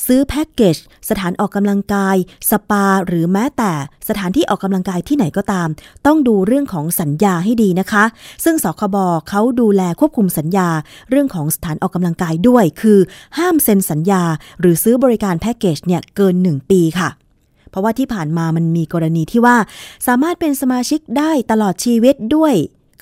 [0.06, 0.76] ซื้อแพ็กเกจ
[1.10, 2.16] สถานออกกำลังกาย
[2.50, 3.72] สปา หรือแม้แต่
[4.10, 5.68] สถานที่ออกกำลังกายที่ไหนก็ตาม
[6.06, 8.04] ต้องดูเรื่องของสัญญาให้ดีนะคะ
[8.44, 8.98] ซึ่งสคบ
[9.30, 10.70] เขาดูแลควบคุมสัญญา
[11.10, 13.00] เรื่องของสถานออกกำลังกายด้วย คือ
[13.38, 14.24] ห้ามเซ็นสัญญา
[14.60, 17.10] หรือซื้อบริการแพ็กเกจเนี่ยเกิน 1 ปีค่ะ
[17.70, 19.58] เพราะว่าที่ผ่านมามันมีกรณีที่ว่า
[20.08, 22.54] สามารถเป็นสมาชิกได้ตลอดชีวิตด้วย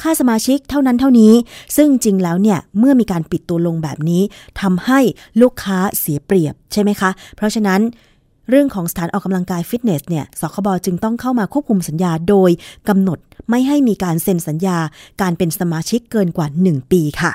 [0.01, 1.33] ค่าสมาชิกเท่านั้นเท่านี้
[1.77, 4.21] ซึ่งจริงแล้วเนี่ยเมื่อมีการปิดตัวลงแบบนี้
[4.61, 4.99] ทำให้
[5.41, 7.81] ลูกค้าเสียเปรียบใช่ไหมคะ เพราะฉะนั้น
[8.49, 12.51] เรื่องของสถานออกกำลังกายฟิตเนสเนี่ย สคบจึงต้องเข้ามาควบคุมสัญญาโดย
[12.89, 14.77] กำหนด ไม่ให้มีการเซ็นสัญญา
[15.21, 17.34] การเป็นสมาชิกเกินกว่า 1 ปีค่ะ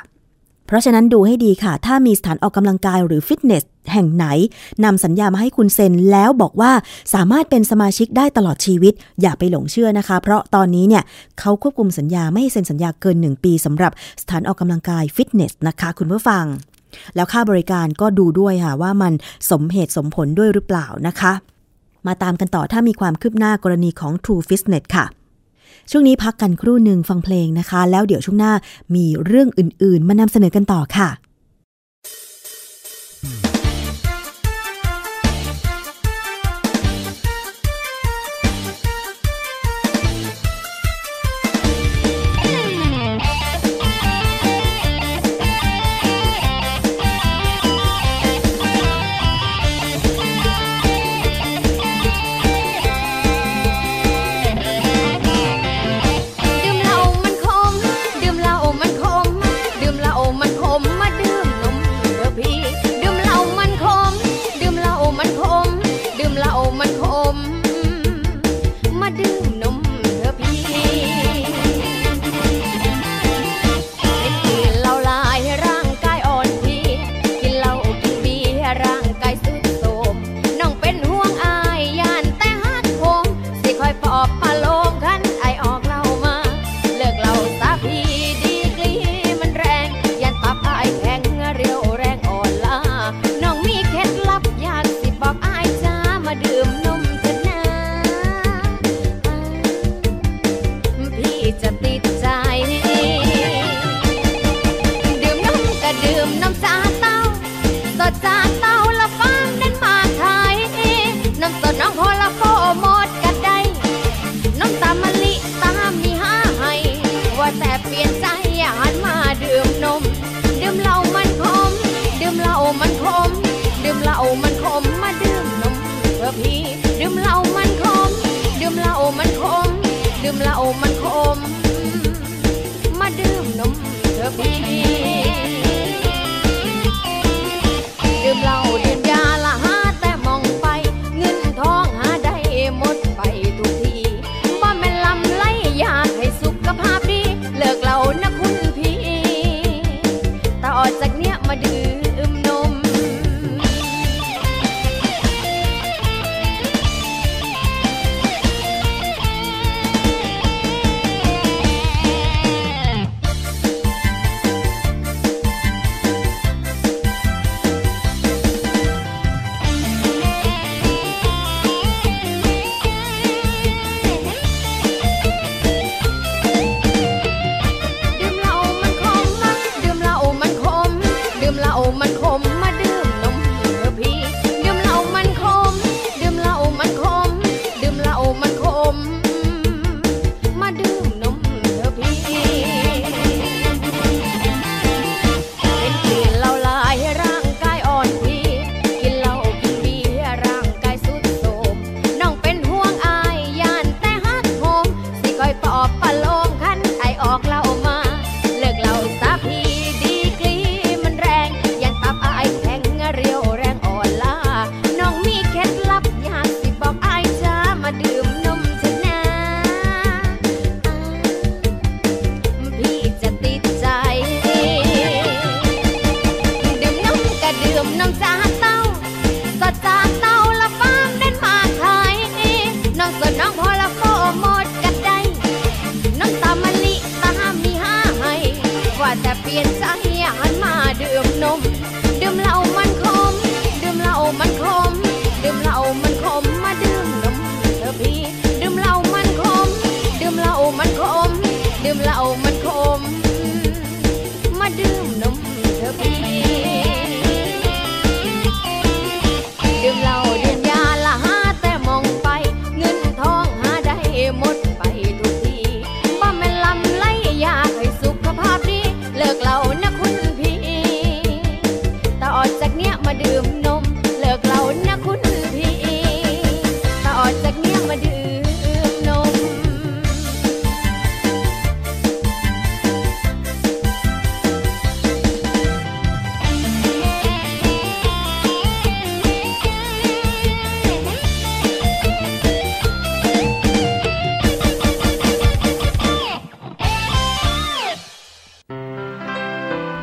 [0.67, 4.27] เพราะฉะนั้นดูให้ดีค่ะ ถ้ามีสถานออกกำลังกายหรือฟิตเนสแห่งไหน
[4.85, 6.73] นำสัญญามาให้คุณเซ็นแล้วบอกว่า
[7.15, 11.03] สามารถเป็นสมาชิกได้ตลอดชีวิต อย่าไปหลงเชื่อนะคะ เพราะตอนนี้เนี่ย
[11.41, 13.93] เขาควบคุมสัญญาไม่ให้เซ็นสัญญาเกิน 1 ปีสำหรับ
[14.23, 16.45] สถานออกกำลังกายฟิตเนสนะคะ คุณผู้ฟัง
[17.15, 19.13] แล้วค่าบริการก็ดูด้วยค่ะว่ามัน
[19.51, 21.33] สมเหตุสมผลด้วยหรือเปล่านะคะ
[22.07, 25.07] มาตามกันต่อถ้ามีความคืบหน้ากรณีของ True Fitness ค่ะ
[25.91, 28.53] ช่วงนี้พักกันครู่หนึ่งฟังเพลงนะคะ แล้วเดี๋ยวช่วงหน้า
[28.95, 31.09] มีเรื่องอื่นๆ มานำเสนอกันต่อค่ะ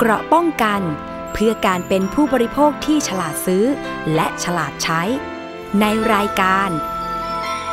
[0.01, 0.81] เกราะป้องกัน
[1.33, 3.65] เพื่อการเป็นผู้บริโภคที่ฉลาดซื้อ
[4.13, 5.01] และฉลาดใช้
[5.79, 6.69] ในรายการ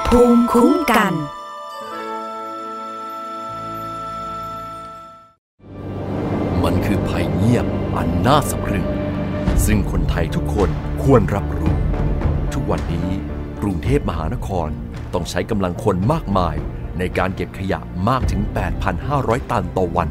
[0.06, 1.12] ภูมิคุ้มกัน
[6.64, 8.86] มันคือภัยเงียบอันน่าสะพรึง
[9.66, 10.70] ซึ่งคนไทยทุกคน
[11.02, 11.76] ควรรับรู้
[12.52, 13.08] ทุกวันนี้
[13.62, 14.68] กรุงเทพมหานคร
[15.14, 16.56] ต้องใช้กำลังคนมากมาย
[16.98, 18.40] ในการเก็บขยะมากถึง
[18.96, 20.10] 8,500 ตันต่อวัน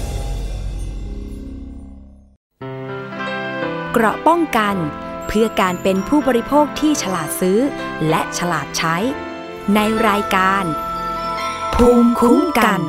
[3.95, 4.75] เกราะป้องกัน
[5.27, 7.59] เพื่อการเป็นผู้บริโภคที่ฉลาดซื้อ
[8.09, 8.95] และฉลาดใช้
[9.75, 10.63] ในรายการ
[11.75, 12.81] ภูมิคุ้มกัน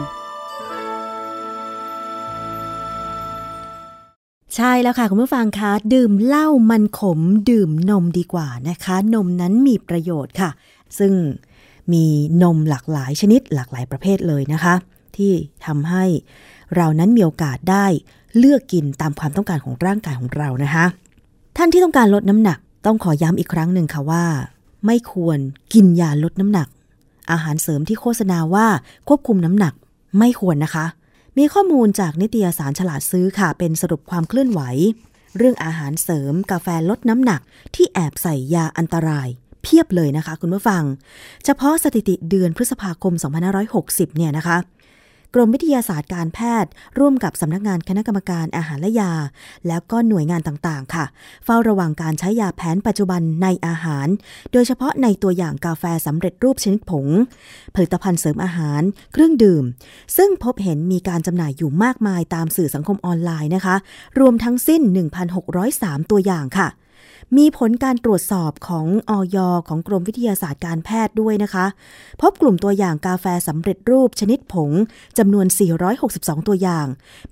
[4.57, 10.51] ใช่แล้วค่ะ คุณผู้ฟังคะดื่มเหล้ามันขมดื่มนมดีกว่านะคะ นมนั้นมีประโยชน์ค่ะ
[10.99, 11.13] ซึ่ง
[11.93, 12.05] มี
[12.43, 14.75] นมหลากหลายชนิดหลากหลายประเภทเลยนะคะ
[15.17, 15.33] ที่
[15.67, 16.05] ทำให้
[16.77, 17.87] เรานั้นมีโอกาสได้
[18.39, 20.85] เลือกกินตามความต้องการของร่างกายของเรานะคะ
[21.57, 24.25] ท่านที่ต้องการลดน้ำหนัก ต้องขอย้ำอีกครั้งหนึ่งค่ะว่า
[24.87, 25.39] ไม่ควร
[25.75, 26.69] กินยาลดน้ำหนัก
[27.31, 28.67] อาหารเสริมที่โฆษณาว่า
[29.09, 29.75] ควบคุมน้ำหนัก
[30.19, 30.87] ไม่ควรนะคะ
[31.39, 34.61] มีข้อมูลจากนิตยสารฉลาดซื้อค่ะ เป็นสรุปความเคลื่อนไหว
[35.37, 37.41] เรื่องอาหารเสริมกาแฟลดน้ำหนัก
[37.75, 39.29] ที่แอบใส่ยาอันตราย
[39.63, 40.83] เพียบเลยนะคะ คุณผู้ฟัง
[41.45, 43.13] เฉพาะสถิติเดือนพฤษภาคม
[43.65, 44.57] 2560 เนี่ยนะคะ
[45.35, 49.13] กรมวิทยาศาสตร์การแพทย์ ร่วมกับสำนักงานคณะกรรมการอาหารและยา
[49.69, 51.05] แล้วก็หน่วยงานต่างๆ ค่ะ
[51.45, 54.07] เฝ้าระวังการใช้ยาแผนปัจจุบันในอาหาร
[54.53, 57.07] โดยเฉพาะในตัวอย่างกาแฟสำเร็จรูปชนิดผง
[57.75, 59.65] ผลิตภัณฑ์เสริมอาหาร เครื่องดื่ม
[60.17, 63.77] ซึ่งพบเห็นมีการจำหน่ายอยู่มากมายตามสื่อสังคมออนไลน์นะคะ
[64.21, 64.83] รวมทั้งสิ้น
[65.47, 66.69] 1,603 ตัวอย่างค่ะ
[67.39, 69.37] มีผลการตรวจสอบของออย
[69.69, 71.67] ของกรมวิทยาศาสตร์การแพทย์ด้วยนะคะ
[72.21, 74.71] พบกลุ่มตัวอย่างกาแฟสำเร็จรูปชนิดผง
[75.19, 75.47] จำนวน
[75.97, 76.87] 462 ตัวอย่าง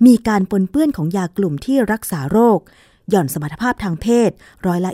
[0.07, 2.59] มีการปนเปื้อนของยากลุ่มที่รักษาโรค
[3.11, 4.31] หย่อนสมรรถภาพทางเพศ
[4.67, 4.91] ร้อยละ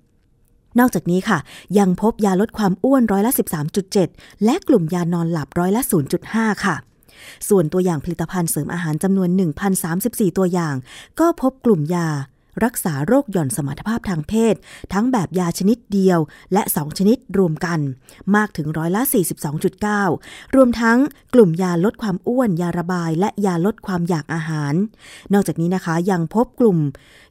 [0.00, 1.38] 26.2นอกจากนี้ค่ะ
[1.78, 3.32] ยังพบยาลดความอ้วนร้อยละ
[3.86, 5.82] 13.7 และกลุ่มยานอนหลับร้อยละ
[6.22, 6.76] 0.5 ค่ะ
[7.48, 9.28] ส่วนตัวอย่างผลิตภัณฑ์เสริมอาหารจำนวน
[9.84, 10.74] 1,034 ตัวอย่าง
[11.20, 12.08] ก็พบกลุ่มยา
[12.64, 14.54] รักษาโรคหย่อนสมรรถภาพทางเพศ
[14.92, 16.18] ทั้งแบบยาชนิดเดียว
[16.52, 17.80] และ 2 ชนิดรวมกัน
[18.36, 19.02] มากถึงร้อยละ
[19.78, 20.98] 42.9 รวมทั้ง
[21.34, 24.74] กลุ่มยาลดความอ้วน ยาระบาย และยาลดความอยากอาหาร
[25.32, 26.78] นอกจากนี้นะคะยังพบกลุ่ม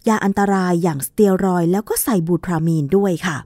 [0.07, 3.37] ยาอันตรายอย่างสเตียรอยแล้วก็ไซบูทรามีนด้วยค่ะ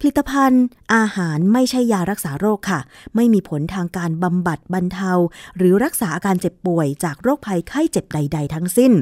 [0.00, 2.80] ผลิตภัณฑ์อาหารไม่ใช่ยารักษาโรคค่ะ
[3.14, 5.12] ไม่มีผลทางการบำบัดบรรเทา
[5.56, 8.92] หรือรักษาอาการเจ็บป่วยจากโรคภัยไข้เจ็บใด ๆ ทั้งสิ้น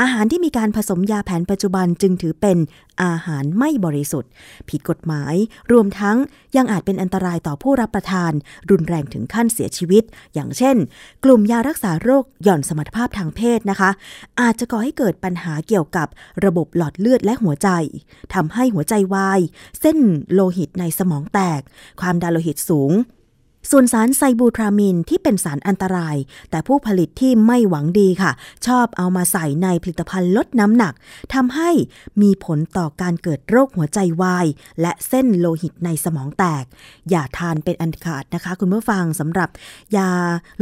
[0.00, 2.58] อาหารที่มีการผสมยาแผนปัจจุบันจึงถือเป็น
[3.02, 4.30] อาหารไม่บริสุทธิ์
[4.68, 5.34] ผิดกฎหมาย
[5.72, 6.16] รวมทั้ง
[6.56, 8.32] ยังอาจเป็นอันตรายต่อผู้รับประทาน
[8.70, 10.76] รุนแรงถึงขั้นเสียชีวิต อย่างเช่น
[11.24, 13.90] กลุ่มยารักษาโรคหย่อนสมรรถภาพทางเพศนะคะ
[14.40, 16.08] อาจจะก่อให้เกิดปัญหาเกี่ยวกับ
[16.44, 17.68] ระบบหลอดเลือดและหัวใจ
[18.34, 19.40] ทำให้หัวใจวาย
[19.80, 19.98] เส้น
[20.32, 21.60] โลหิตในสมองแตก
[22.00, 22.92] ความดันโลหิตสูง
[23.70, 26.16] ส่วนสารไซบูทรามินที่เป็นสารอันตราย
[26.50, 28.32] แต่ผู้ผลิตที่ไม่หวังดีค่ะ
[28.66, 30.94] ชอบเอามาใส่ในผลิตภัณฑ์ลดน้ำหนัก
[31.34, 31.70] ทำให้
[32.22, 34.46] มีผลต่อการเกิดโรคหัวใจวาย
[34.80, 36.64] และเส้นโลหิตในสมองแตก
[37.10, 39.48] อย่าทานเป็นอันขาดนะคะ คุณผู้ฟังสำหรับ
[39.96, 40.10] ยา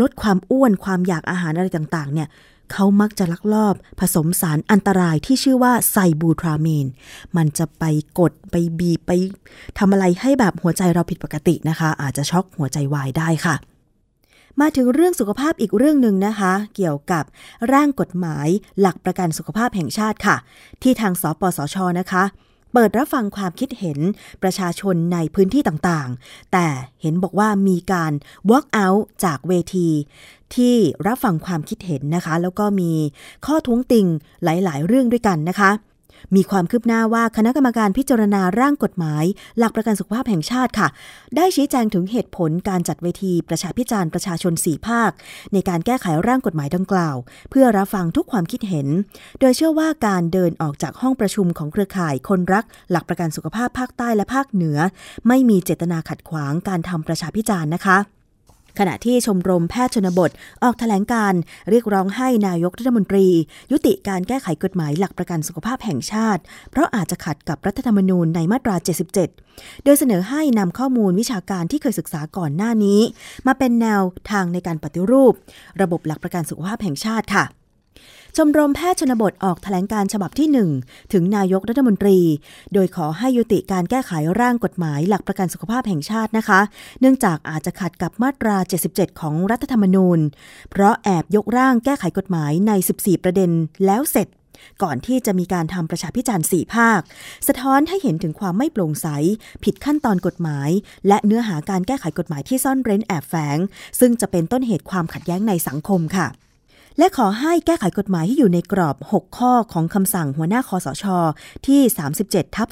[0.01, 2.29] ลดความอ้วนความอยากอาหารอะไรต่างๆเนี่ย
[2.73, 6.87] เขามักจะลักลอบผสมสารอันตรายที่ชื่อว่าไซบูทรามีน
[7.37, 7.85] มันจะไป
[8.19, 9.11] กดไปบีบไป
[9.79, 13.57] ทำอะไรให้แบบหัวใจเราผิดปกตินะคะ อาจจะช็อกหัวใจวายได้ค่ะ
[14.61, 17.25] มาถึงเรื่องสุขภาพอีกเรื่องหนึ่งนะคะ เกี่ยวกับ
[17.73, 18.49] ร่างกฎหมาย
[18.81, 20.37] หลักประกันสุขภาพแห่งชาติค่ะ
[20.83, 22.25] ที่ทางสปสชนะคะ
[22.73, 23.99] เปิดรับฟังความคิดเห็น
[24.43, 26.67] ประชาชนในพื้นที่ต่างๆ แต่
[27.03, 28.13] เห็นบอกว่ามีการ
[28.51, 29.89] walk out จากเวที
[30.55, 30.75] ที่
[31.07, 32.93] รับฟังความคิดเห็นนะคะ แล้วก็มี
[33.47, 34.07] ข้อท้วงติง
[34.45, 35.71] หลาย ๆ เรื่องด้วยกันนะคะ
[36.37, 39.25] มีความคืบหน้าว่าคณะกรรมการพิจารณาร่างกฎหมาย
[39.59, 40.89] หลักประกันสุขภาพแห่งชาติค่ะ
[41.37, 45.11] ได้ชี้แจงถึงเหตุผลการจัดเวทีประชาพิจารณ์ประชาชน 4 ภาค
[45.53, 47.17] ในการแก้ไขร่างกฎหมายดังกล่าว
[47.51, 48.87] เพื่อรับฟังทุกความคิดเห็น
[49.41, 54.79] โดยเชื่อว่าการเดินออกจากห้องประชุมของเครือข่ายคนรัก หลักประกันสุขภาพภาคใต้และภาคเหนือ
[55.29, 58.16] ไม่มีเจตนาขัดขวางการทำประชาพิจารณ์นะคะ
[58.79, 60.31] ขณะที่ชมรมแพทย์ชนบท
[60.62, 61.35] ออกแถลงการ
[61.71, 63.27] เรียกร้องให้นายกรัฐมนตรี
[63.73, 68.77] ยุติการแก้ไขกฎหมายหลักประกันสุขภาพแห่งชาติ เพราะอาจจะขัดกับรัฐธรรมนูญในมาตรา
[69.31, 73.01] 77 โดยเสนอให้นำข้อมูลวิชาการที่เคยศึกษาก่อนหน้านี้
[73.47, 75.33] มาเป็นแนวทางในการปฏิรูป
[75.81, 77.45] ระบบหลักประกันสุขภาพแห่งชาติค่ะ
[78.37, 80.49] ชมรมแพทย์ชนบทออกแถลงการฉบับที่
[80.81, 82.19] 1 ถึงนายกรัฐมนตรี
[82.75, 86.61] โดยขอให้ยุติการแก้ไขร่างกฎหมายหลักประกันสุขภาพแห่งชาตินะคะ
[87.01, 88.57] เนื่องจากอาจจะขัดกับมาตรา
[88.89, 90.19] 77 ของรัฐธรรมนูญ
[90.71, 93.51] เพราะแอบยกร่างแก้ไขกฎหมายใน 14 ประเด็น
[93.87, 94.29] แล้วเสร็จ
[94.83, 97.01] ก่อนที่จะมีการทำประชาพิจารณ์4ภาค
[97.49, 99.07] สะท้อนให้เห็นถึงความไม่โปร่งใส
[99.65, 100.71] ผิดขั้นตอนกฎหมาย
[101.09, 103.59] และเนื้อหาการแก้ไขกฎหมายที่ซ่อนเร้นแอบแฝง
[104.01, 106.29] ซึ่งจะเป็นต้นเหตุความขัดแย้งในสังคมค่ะ
[106.99, 111.05] และขอให้แก้ไขกฎหมายที่อยู่ในกรอบ 6 ข้อของคำสั่งหัวหน้าคอสช
[111.67, 111.81] ที่
[112.19, 112.69] 37ทับ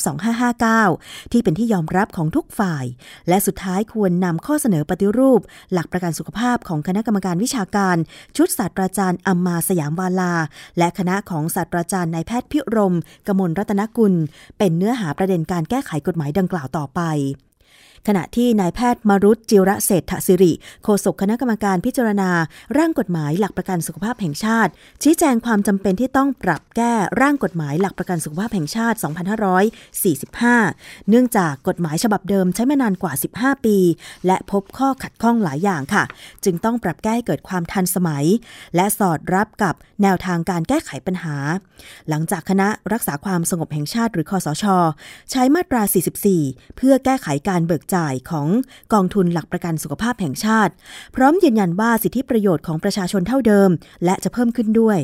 [0.65, 2.85] 2559 ที่เป็นที่ยอมรับของทุกฝ่าย
[3.29, 5.41] และสุดท้ายควรนำข้อเสนอปฏิรูป
[5.73, 7.97] หลักประกันสุขภาพของคณะกรรมการวิชาการ
[8.37, 10.35] ชุดศาสตราจารย์อัมมาสยามวาลา
[10.79, 12.95] และคณะของศาสตราจารย์นายแพทย์พิรม
[13.27, 14.15] กมลรัตนกุล
[14.59, 17.03] เป็นเนื้อหาประเด็นการแก้ไขกฎหมายดังกล่าวต่อไป
[18.09, 20.53] ขณะที่นายแพทย์มรุตจิระเศรษฐศิริ
[20.85, 22.31] โฆษกคณะกรรมการพิจารณา
[22.79, 24.71] ร่างกฎหมายหลักประกันสุขภาพแห่งชาติ
[25.03, 28.99] ชี้แจงความจำเป็นที่ต้องปรับแก้ร่างกฎหมายหลักประกันสุขภาพแห่งชาติ
[30.23, 33.77] 2545 เนื่องจากกฎหมายฉบับเดิมใช้มานานกว่า 15 ปี
[34.27, 36.05] และพบข้อขัดข้องหลายอย่างค่ะ
[36.45, 38.25] จึงต้องปรับแก้ให้เกิดความทันสมัย
[38.77, 41.37] และสอดรับกับแนวทางการแก้ไขปัญหา
[42.09, 44.64] หลังจากคณะรักษาความสงบแห่งชาติหรือคอสช
[45.31, 45.83] ใช้มาตรา
[46.31, 48.49] 44 เพื่อแก้ไขการเบิกจ่ายของ
[48.93, 50.73] กองทุนหลักประกันสุขภาพแห่งชาติ
[51.17, 53.71] พร้อมยืนยันว่าสิทธิประโยชน์ของประชาชนเท่าเดิม
[54.05, 54.99] และจะเพิ่มขึ้นด้วย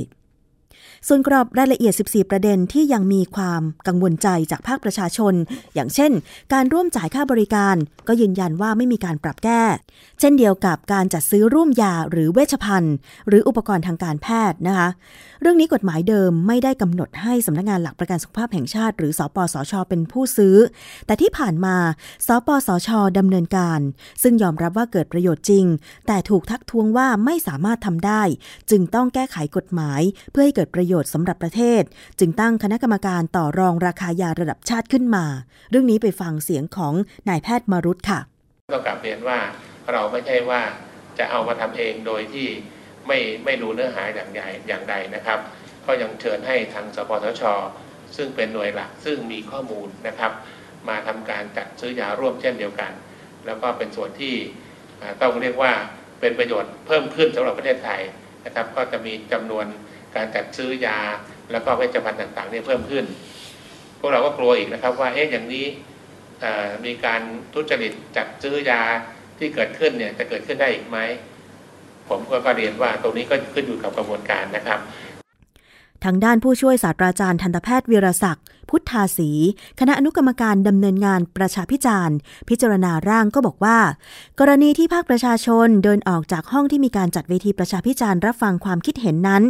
[1.09, 5.35] ส่วนกรอบรายละเอียด 14 ประเด็นที่ยังมีความกังวลใจจากภาคประชาชน
[5.75, 6.13] อย่างเช่น
[6.53, 7.77] การร่วมจ่ายค่าบริการ
[8.09, 9.63] ก็ยืนยันว่าไม่มีการปรับแก้
[10.21, 12.95] เช่นเดียวกับการจัดซื้อร่วมยาหรือเวชภัณฑ์
[13.29, 14.89] หรืออุปกรณ์ทางการแพทย์นะคะ
[15.41, 20.57] เรื่องนี้กฎหมายเดิมไม่ได้กำหนดให้สำนักงานหลักประกันสุขภาพแห่งชาติ หรือสอปสช เป็นผู้ซื้อ
[21.07, 21.77] แต่ที่ผ่านมา
[22.27, 23.81] สปสชดำเนินการ
[24.23, 25.65] ซึ่งยอมรับว่าเกิดประโยชน์จริง
[26.07, 28.23] แต่ถูกทักท้วงว่าไม่สามารถทำได้
[28.71, 31.83] จึงต้องแก้ไขกฎหมาย เพื่อให้เกิดประโยชน์สำหรับประเทศ
[32.19, 35.25] จึงตั้งคณะกรรมการต่อรองราคายาระดับชาติขึ้นมา
[35.71, 36.95] เรื่องนี้ไปฟังเสียงของ
[37.29, 38.21] นายแพทย์มารุตค่ะ
[38.73, 39.39] ต้องกลับเรียนว่า
[39.93, 40.63] เราไม่ใช่ว่า
[41.19, 42.49] จะเอามาทำเองโดยที่
[43.07, 45.39] ไม่ไม่รู้เนื้อหาอย่างใหญ่อย่างใดนะครับ
[45.87, 47.43] ก็ยังเชิญให้ทางสปสช
[48.17, 50.33] ซึ่งเป็นหน่วยหลักซึ่งมีข้อมูลนะครับ
[50.89, 52.93] มาทำการจัดซื้อยาร่วมเช่นเดียวกัน
[53.47, 54.35] แล้วก็เป็นส่วนที่
[55.23, 55.73] ต้องเรียกว่า
[56.21, 58.01] เป็นประโยชน์เพิ่มขึ้นสำหรับประเทศไทย
[58.47, 59.67] นะครับ ก็จะมีจำนวน
[60.17, 60.99] การจัดซื้อยา
[61.53, 63.05] แล้วก็เวชภัณฑ์ต่างๆเนี่ยเพิ่มขึ้น
[64.01, 65.67] พวกเราก็กลัวอีกนะครับว่าเอ๊ะอย่างนี้
[66.85, 67.21] มีการ
[67.55, 68.83] ทุจริตจัดซื้อยา
[69.39, 70.99] ที่เกิดขึ้นเนี่ยจะเกิดขึ้นได้อีกไหม
[72.09, 74.79] ผมก็เรียนว่าตรงนี้ก็ขึ้นอยู่กับกระบวนการนะครับ
[76.05, 79.31] ทางด้านผู้ช่วยศาสตราจารย์ทันตแพทย์วีรศักดิ์พุทธาสี
[79.81, 82.17] คณะอนุกรรมการดำเนินงานประชาพิจารณ์
[82.49, 83.79] พิจารณาร่างก็บอกว่า
[84.41, 89.43] กรณีที่ภาคประชาชนเดินออกจากห้องที่มีการจัดเวทีประชาพิจารณ์รับฟังความคิดเห็นนั้น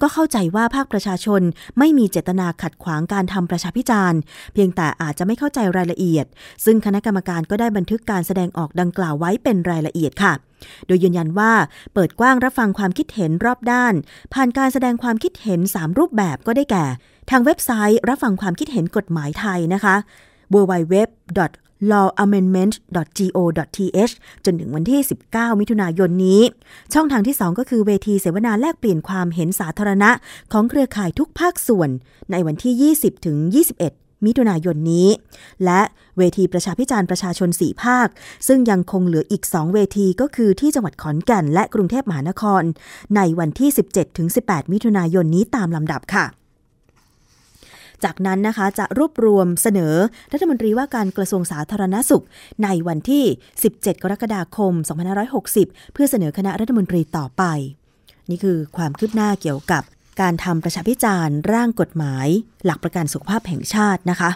[0.00, 1.42] ก็เข้าใจว่าภาคประชาชน
[1.78, 4.18] ไม่มีเจตนาขัดขวางการทำประชาพิจารณ์
[4.54, 6.26] เพียงแต่อาจจะไม่เข้าใจรายละเอียด
[6.64, 10.34] ซึ่งคณะกรรมการก็ได้บันทึกการแสดงออกดังกล่าวไว้เป็นรายละเอียดค่ะ
[10.86, 11.52] โดยยืนยันว่า
[11.94, 13.94] เปิดกว้างรับฟังความคิดเห็นรอบด้าน
[14.34, 16.84] ผ่านการแสดงความคิดเห็น 3 รูปแบบก็ได้แก่
[17.30, 19.94] ทางเว็บไซต์รับฟังความคิดเห็นกฎหมายไทยนะคะ
[20.54, 20.94] www
[21.92, 24.14] lawamendment.go.th
[24.44, 26.40] จนถึงวันที่ 19 มิถุนายนนี้
[26.94, 30.10] ช่องทางที่ 2 ก็คือเวทีเสวนาแลกเปลี่ยนความเห็นสาธารณะ
[30.52, 31.90] ของเครือข่ายทุกภาคส่วน
[32.30, 33.36] ในวันที่ 20 ถึง
[33.76, 35.08] 21 มิถุนายนนี้
[35.64, 35.80] และ
[36.18, 38.08] เวทีประชาพิจารณ์ประชาชน 4 ภาค
[38.48, 42.62] ซึ่งยังคงเหลืออีก 2 เวทีก็คือที่จังหวัดขอนแก่นและกรุงเทพมหานคร
[43.16, 43.70] ในวันที่
[44.22, 46.26] 17-18 มิถุนายนนี้ตามลำดับค่ะ
[48.04, 49.94] จากนั้นนะคะจะรวบรวมเสนอ
[50.32, 52.24] รัฐมนตรีว่าการกระทรวงสาธารณสุข
[52.64, 53.24] ในวันที่
[53.64, 54.72] 17 กรกฎาคม
[55.34, 57.44] 2560 เพื่อเสนอคณะรัฐมนตรีต่อไป
[58.30, 59.82] นี่คือความคืบหน้าเกี่ยวกับ
[60.20, 62.26] การทำประชาพิจารณ์ร่างกฎหมาย
[62.64, 64.30] หลักประกันสุขภาพแห่งชาตินะคะ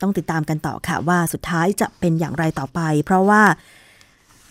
[0.00, 3.42] ต้องติดตามกันต่อค่ะว่าสุดท้ายจะเป็นอย่างไรต่อไป เพราะว่า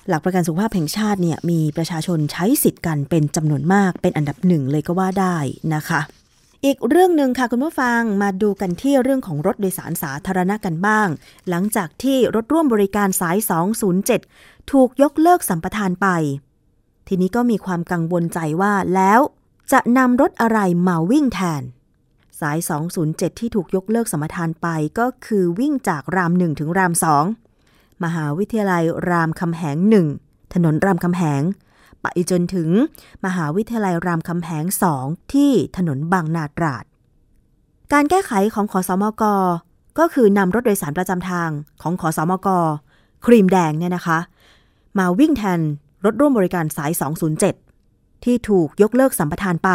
[0.07, 5.37] หลักประกันสุขภาพแห่งชาติเนี่ยมีประชาชนใช้สิทธิ์กันเป็นจำนวนมากเป็นอันดับหนึ่งเลยก็ว่าได้
[5.75, 6.01] นะคะ
[6.65, 11.07] อีกเรื่องหนึ่งค่ะคุณผู้ฟังมาดูกันที่เรื่องของรถโดยสารสาธารณะกันบ้าง
[11.49, 13.37] หลังจากที่รถร่วมบริการสาย
[14.03, 16.07] 207 ถูกยกเลิกสัมปทานไป
[17.07, 19.19] ทีนี้ก็มีความกังวลใจว่าแล้ว
[19.71, 21.63] จะนำรถอะไรมาวิ่งแทน
[22.39, 22.58] สาย
[22.99, 24.67] 207 ที่ถูกยกเลิกสมปทานไป
[24.99, 26.93] ก็คือวิ่งจากราม1ถึงราม
[27.47, 29.77] 2มหาวิทยาลัยรามคำแหง
[30.15, 31.41] 1ถนนรามคำแหง
[32.02, 32.69] ไปจนถึง
[33.25, 34.65] มหาวิทยาลัยรามคำแหง
[35.00, 36.83] 2ที่ถนนบางนาตราด
[37.94, 39.23] การแก้ไขของขอสอมก
[40.00, 41.50] ก็คือนำรถโดยสารประจำทาง
[41.81, 42.48] ของขอสอมก
[43.25, 44.19] ครีมแดงเนี่ยนะคะ
[45.00, 45.60] มาวิ่งแทน
[46.06, 46.91] รถร่วมบริการสาย
[47.56, 47.66] 207
[48.25, 49.69] ที่ถูกยกเลิกสัมปทานไป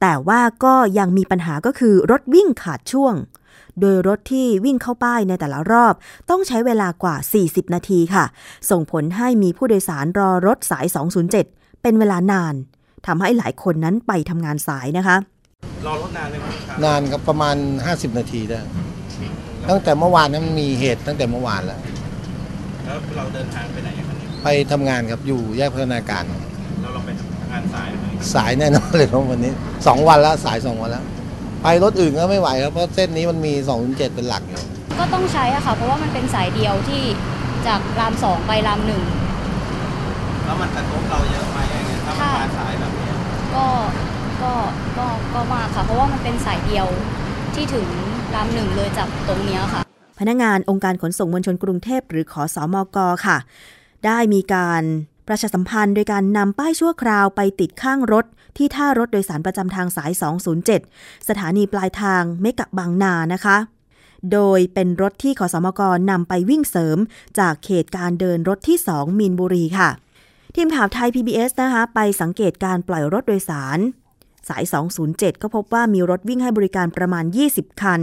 [0.00, 3.14] แต่ว่าก็ยังมีปัญหาก็คือรถวิ่งขาดช่วง
[3.80, 5.94] โดยรถที่วิ่งเข้าป้ายในแต่ละรอบ
[6.30, 8.24] ต้องใช้เวลากว่า 40 นาทีค่ะ
[8.70, 10.86] ส่งผลให้มีผู้โดยสารรอรถสาย
[11.34, 12.54] 207 เป็นเวลานาน
[13.06, 15.16] ทำให้หลายคนนั้นไปทำงานสายนะคะ
[15.86, 17.56] รอรถนานเลยไหมครับนานครับประมาณ
[17.86, 18.60] 50 นาทีได้
[19.70, 21.78] ตั้งแต่เมื่อวานนั้นมีเหตุตั้งแต่เมื่อวานแล้ว
[22.84, 26.24] แล้วเราเดินทางไปไหนครับเนี่ยไปทำงานครับอยู่แยกพัฒนาการ
[27.52, 29.52] งานสายไหมสายแน่นอนเลยครับวันนี้
[29.86, 31.04] สองวันแล้วสายสองวันแล้ว
[31.62, 34.62] ไปรถอื่นก็ไม่ไหวครับเพราะเส้นนี้มันมี2 7เป็นหลักอยู่
[34.98, 37.02] ก็ต้องใช้อะค่ะ เพราะว่ามันเป็นสายเดียวที่
[37.66, 39.02] จากรามสองไปรามหนึ่ง
[40.44, 43.08] แล้วมันกระทบเราเยอะไหมอย่างเงี้ยถ้ามันมาสายแบบนี้
[43.54, 43.66] ก็
[44.42, 44.52] ก็
[44.98, 46.86] ก็ก็มากค่ะ เพราะว่ามันเป็นสายเดียว
[47.54, 47.86] ที่ถึง
[48.34, 49.82] รามหนึ่งเลยจากตรงเนี้ยค่ะ
[50.20, 53.38] พนักงานองค์การขนส่งมวลชนกรุงเทพหรือขอสอมกค่ะ
[54.06, 54.82] ได้มีการ
[55.28, 58.24] ประชาสัมพันธ์โดยการนำป้ายชั่วคราวไปติดข้างรถ
[58.56, 60.12] ที่ท่ารถโดยสารประจำทางสาย
[60.70, 63.56] 207 สถานีปลายทางเมกะบางนานะคะ
[64.32, 66.98] โดยเป็นรถที่ขอสมกนำไปวิ่งเสริม
[67.38, 69.90] จากเขตการเดินรถที่ 2 มีนบุรีค่ะ
[70.56, 73.78] ทีมข่าวไทย PBS นะคะ ไปสังเกตการปล่อยรถโดยสาร
[74.48, 74.64] สาย
[75.04, 78.00] 207 ก็พบว่ามีรถวิ่งให้บริการประมาณ 20 คัน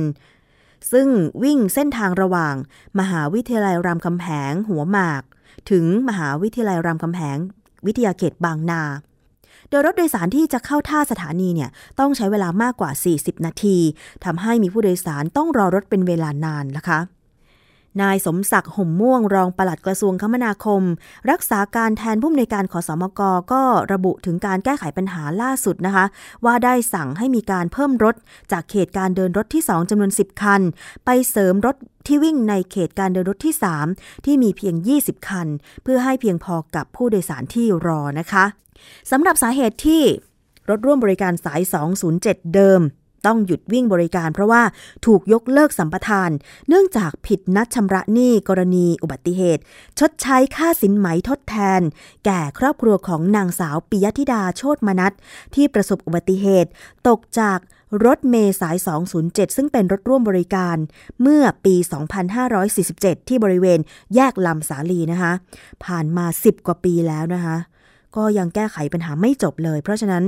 [0.92, 1.08] ซึ่ง
[1.44, 2.56] วิ่งเส้นทางระหว่าง
[3.00, 5.24] มหาวิทยาลัยรามคำแหง หัวหมาก
[5.72, 7.38] ถึงมหาวิทยาลัยรามคำแหง
[7.86, 8.82] วิทยาเขตบางนา
[9.70, 13.78] โดยรถโดยสารที่จะเข้าท่าสถานีเนี่ยต้องใช้เวลามากกว่า 40 นาที
[14.26, 17.00] ทำให้มีผู้โดยสารต้องรอรถเป็นเวลานานนะคะ
[18.02, 20.82] นายสมศักดิ์ห่มม่วงรองปลัดกระทรวงคมนาคม
[21.32, 23.22] รักษาการแทนผู้อำนวยการขอสมก
[23.52, 26.06] ก็ระบุถึงการแก้ไขปัญหาล่าสุดนะคะ
[26.46, 28.16] ว่าได้สั่งให้มีการเพิ่มรถ
[28.52, 30.62] จากเขตการเดินรถที่ 2จำนวน 10 คัน
[31.06, 31.76] ไปเสริมรถ
[32.08, 33.56] ที่วิ่งในเขตการเดินรถที่
[33.90, 35.48] 3 ที่มีเพียง 20 คัน
[35.84, 38.46] เพื่อให้เพียงพอกับผู้โดยสารที่รอนะคะ
[39.12, 40.04] สำหรับสาเหตุที่
[40.70, 41.62] รถร่วมบริการสาย
[42.08, 42.82] 207 เดิม
[43.26, 44.62] ต้องหยุดวิ่งบริการเพราะว่า
[45.06, 46.30] ถูกยกเลิกสัมปทาน
[46.68, 49.62] เนื่องจากผิดนัดชำระหนี้กรณีอุบัติเหตุ
[50.00, 51.82] ชดใช้ค่าสินไหมทดแทน
[52.26, 55.14] แก่ครอบครัวของนางสาวปิยธิดาโชตมนัท
[55.56, 56.70] ที่ประสบอุบัติเหตุ
[57.08, 57.60] ตกจาก
[58.06, 58.78] รถเมย์สาย
[59.18, 60.78] 207 ซึ่งเป็นรถร่วมบริการ
[61.22, 61.76] เมื่อปี
[62.52, 63.80] 2547 ที่บริเวณ
[64.16, 65.34] แยกลำสาลีนะคะ
[65.86, 67.58] ผ่านมา 10 กว่าปีแล้วนะคะ
[68.16, 70.24] ก็ยังแก้ไขปัญหาไม่จบเลย เพราะฉะนั้น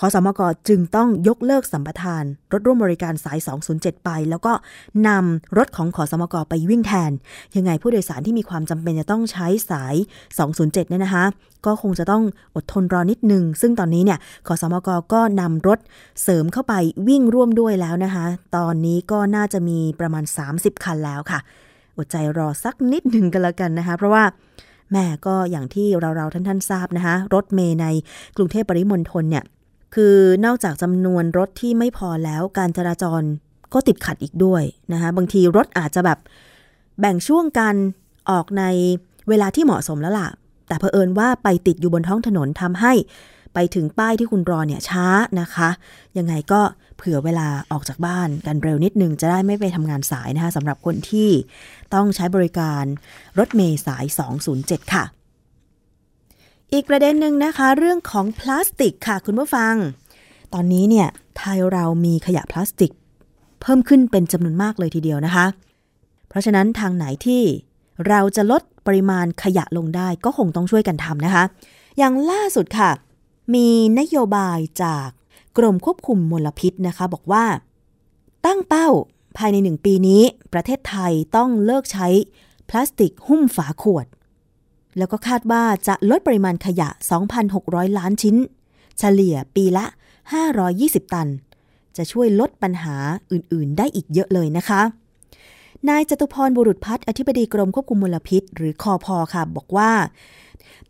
[0.00, 3.38] ขอสมกจึงต้องยกเลิกสัมปทาน รถร่วมบริการสาย
[3.72, 4.52] 207 ไป แล้วก็
[5.08, 7.10] นำรถของขอสมกไปวิ่งแทน
[7.56, 9.94] ยังไงผู้โดยสารที่มีความจำเป็นจะต้องใช้สาย
[10.42, 11.24] 207 เนี่ยนะคะ
[11.66, 12.22] ก็คงจะต้อง
[12.54, 15.78] อดทนรอนิดนึง ซึ่งตอนนี้เนี่ยขอสมกก็นำรถ
[16.22, 16.74] เสริมเข้าไป
[17.08, 18.24] วิ่งร่วมด้วยแล้วนะคะ
[18.56, 20.24] ตอนนี้ก็น่าจะมีประมาณ
[20.54, 21.40] 30 คันแล้วค่ะ
[21.96, 24.24] อดใจรอสักนิดหนึ่งกันล้วกันนะคะ เพราะว่า
[24.92, 27.86] แม่ก็อย่างที่เราๆท่านๆทราบนะคะ รถเมย์ใน
[28.36, 29.44] กรุงเทพปริมณฑลเนี่ย
[29.94, 33.22] คือนอกจากจำนวนรถที่ไม่พอแล้วการจราจร
[33.74, 34.62] ก็ติดขัดอีกด้วย
[34.92, 36.18] นะคะบางทีรถอาจจะแบบ
[37.00, 37.74] แบ่งช่วงกัน
[38.30, 38.64] ออกใน
[39.28, 40.28] เวลาที่เหมาะสมแล้วล่ะ
[40.68, 42.92] แต่เผอิญว่าไปติดอยู่บนท้องถนนทำให้
[43.54, 45.06] ไปถึงป้ายที่คุณรอเนี่ยช้า
[45.40, 45.68] นะคะ
[46.18, 46.60] ยังไงก็
[46.96, 51.30] เผื่อเวลาออกจากบ้านกันเร็วนิดนึง จะได้ไม่ไปทำงานสายนะคะสำหรับคนที่
[51.94, 52.84] ต้องใช้บริการ
[53.38, 54.04] รถเมย์สาย
[54.48, 55.04] 207 ค่ะ
[56.72, 59.74] อีกประเด็นหนึ่งนะคะ เรื่องของพลาสติกค่ะคุณผู้ฟัง
[60.54, 62.92] ตอนนี้เนี่ยไทยเรามีขยะพลาสติก
[63.60, 65.46] เพิ่มขึ้นเป็นจำนวนมากเลยทีเดียวนะคะ
[66.28, 67.42] เพราะฉะนั้นทางไหนที่
[68.08, 71.44] เราจะลดปริมาณขยะลงได้ก็คงต้องช่วยกันทำนะคะ
[71.98, 72.90] อย่างล่าสุดค่ะ
[73.54, 75.08] มีนโยบายจาก
[75.58, 77.44] กรมควบคุมมลพิษนะคะ บอกว่า
[78.46, 78.88] ตั้งเป้า
[79.36, 82.08] ภายในหนึ่งปีนี้ ประเทศไทยต้องเลิกใช้
[82.68, 84.06] พลาสติกหุ้มฝาขวด
[84.96, 86.88] แล้วก็คาดว่าจะลดปริมาณขยะ
[87.42, 88.36] 2,600 ล้านชิ้น
[88.98, 89.84] เฉลี่ยปีละ
[90.48, 91.28] 520 ตัน
[91.96, 92.96] จะช่วยลดปัญหา
[93.32, 94.80] อื่น ๆ ได้อีกเยอะเลยนะคะ
[95.88, 99.90] นายจตุพรบุรุษพัฒน์อธิบดีกรมควบคุมมลพิษ หรือคอพอค่ะ บอกว่า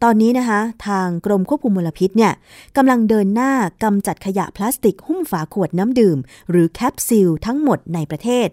[0.04, 2.32] ตอนนี้นะคะ ทางกรมควบคุมมลพิษเนี่ย
[2.76, 3.52] กำลังเดินหน้า
[3.84, 6.18] กำจัดขยะพลาสติกหุ้มฝาขวดน้ำดื่ม
[6.50, 8.48] หรือ cap seal ทั้งหมดในประเทศ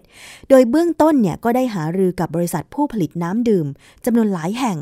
[0.48, 3.66] โดยเบื้องต้นเนี่ยก็ได้หารือกับบริษัทผู้ผลิตน้ำดื่ม
[4.04, 4.78] จำนวนหลายแห่ง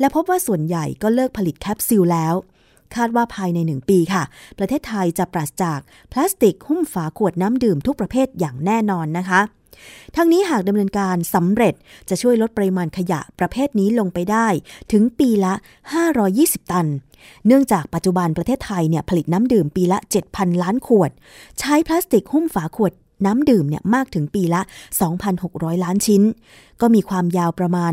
[0.00, 2.34] และพบว่าส่วนใหญ่ก็เลิกผลิต cap seal แล้ว
[2.96, 4.22] คาดว่าภายในหนึ่งปีค่ะ
[4.58, 5.80] ประเทศไทยจะปราศจาก
[6.12, 9.40] พลาสติกหุ้มฝาขวดน้ำดื่มทุกประเภทอย่างแน่นอนนะคะ
[10.16, 11.74] ทั้งนี้หากดำเนินการสำเร็จ
[12.08, 14.46] จะช่วยลดปริมาณขยะประเภทนี้ลงไปได้
[14.92, 15.52] ถึงปีละ
[16.12, 16.86] 520 ตัน
[17.46, 19.98] เนื่องจากปัจจุบันประเทศไทยเนี่ยผลิตน้ำดื่มปีละ
[20.30, 21.10] 7,000 ล้านขวด
[21.58, 22.92] ใช้พลาสติกหุ้มฝาขวด
[23.26, 24.60] น้ำดื่มเนี่ยมากถึงปีละ
[25.22, 26.22] 2,600 ล้านชิ้น
[26.80, 27.92] ก็มีความยาวประมาณ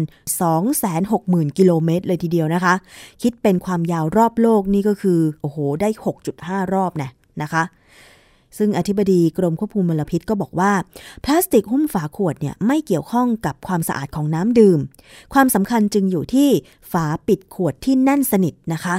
[0.79, 2.73] 260,000 กิโลเมตรเลยทีเดียวนะคะ
[3.21, 5.89] คิดเป็นความยาวรอบโลกนี่ก็คือ โอ้โห ได้
[6.31, 7.09] 6.5 รอบนะ
[7.41, 7.63] นะคะ
[8.57, 10.71] ซึ่งอธิบดีกรมควบคุมมลพิษก็บอกว่า
[11.23, 14.79] พลาสติกหุ้มฝาขวดเนี่ยไม่เกี่ยวข้องกับความสะอาดของน้ำดื่ม
[15.33, 16.49] ความสำคัญจึงอยู่ที่
[16.93, 18.95] ฝาปิดขวดที่แน่นสนิทนะคะ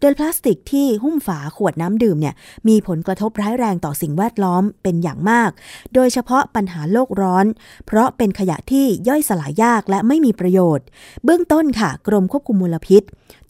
[0.00, 2.34] โดยพลาสติกที่หุ้มฝาขวดน้ำดื่มเนี่ย
[2.68, 5.50] มีผลกระทบร้ายแรงต่อสิ่งแวดล้อมเป็นอย่างมาก
[5.94, 7.46] โดยเฉพาะปัญหาโลกร้อน
[7.86, 10.86] เพราะเป็นขยะที่ย่อยสลายยากและไม่มีประโยชน์
[11.24, 13.02] เบื้องต้นค่ะ กรมควบคุมมลพิษ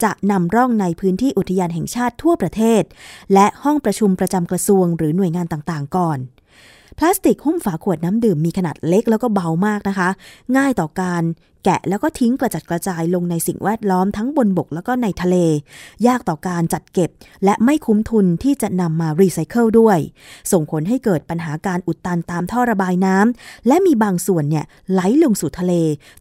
[0.02, 2.82] จะนำร่องในพื้นที่อุทยานแห่งชาติทั่วประเทศ
[3.34, 6.18] และห้องประชุมประจำกระทรวงหรือหน่วยงานต่างๆ ก่อน
[6.98, 10.08] พลาสติกหุ้มฝาขวดน้ำดื่มมีขนาดเล็กแล้วก็เบามากนะคะ
[10.56, 11.22] ง่ายต่อการ
[11.68, 15.36] แกะแล้วก็ทิ้งกระจัดกระจายลงในสิ่งแวดล้อมทั้งบนบกแล้วก็ในทะเล
[16.06, 17.10] ยากต่อการจัดเก็บ
[17.44, 19.98] และไม่คุ้มทุนที่จะนำมารีไซเคิลด้วย
[20.52, 25.72] ส่งผลให้เกิดปัญหาการอุดตันตามท่อระบายน้ำและมีบางส่วนเนี่ยไหลลงสู่ทะเล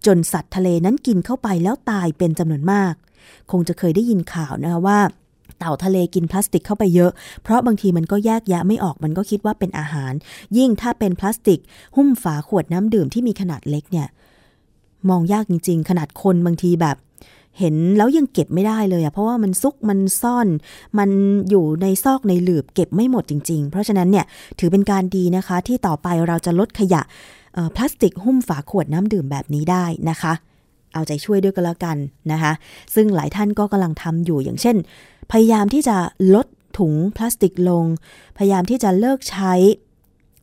[0.05, 2.93] จนสัตว์ทะเลนั้นกินเข้าไปแล้วตายเป็นจำนวนมาก
[3.51, 4.99] คงจะเคยได้ยินข่าวนะคะว่า
[5.59, 7.11] เต่าทะเลกินพลาสติกเข้าไปเยอะ
[7.43, 10.13] เพราะบางทีมันก็แยกแยะไม่ออกมันก็คิดว่าเป็นอาหาร
[10.57, 11.59] ยิ่งถ้าเป็นพลาสติก
[11.95, 14.07] หุ้มฝาขวดน้ำดื่มที่มีขนาดเล็กเนี่ย
[15.09, 16.97] มองยากจริง ๆ ขนาดคนบางทีแบบ
[17.59, 20.47] เห็นแล้วยังเก็บไม่ได้เลยอะเพราะว่ามันซุกมันซ่อน
[20.97, 21.09] มัน
[21.49, 24.25] อยู่ในซอกในหลืบเก็บไม่หมดจริง ๆ เพราะฉะนั้นเนี่ย
[24.59, 27.01] ถือเป็นการดีนะคะ ที่ต่อไปเราจะลดขยะ
[27.75, 30.33] พลาสติกหุ้มฝาขวดน้ำดื่มแบบนี้ได้นะคะ
[30.93, 31.97] เอาใจช่วยด้วยก็แล้วกัน
[32.31, 32.51] นะคะ
[32.95, 34.75] ซึ่งหลายท่านก็กำลังทำอยู่อย่างเช่น
[35.31, 35.97] พยายามที่จะ
[36.35, 36.47] ลด
[36.77, 37.85] ถุงพลาสติกลง
[38.37, 39.53] พยายามที่จะเลิกใช้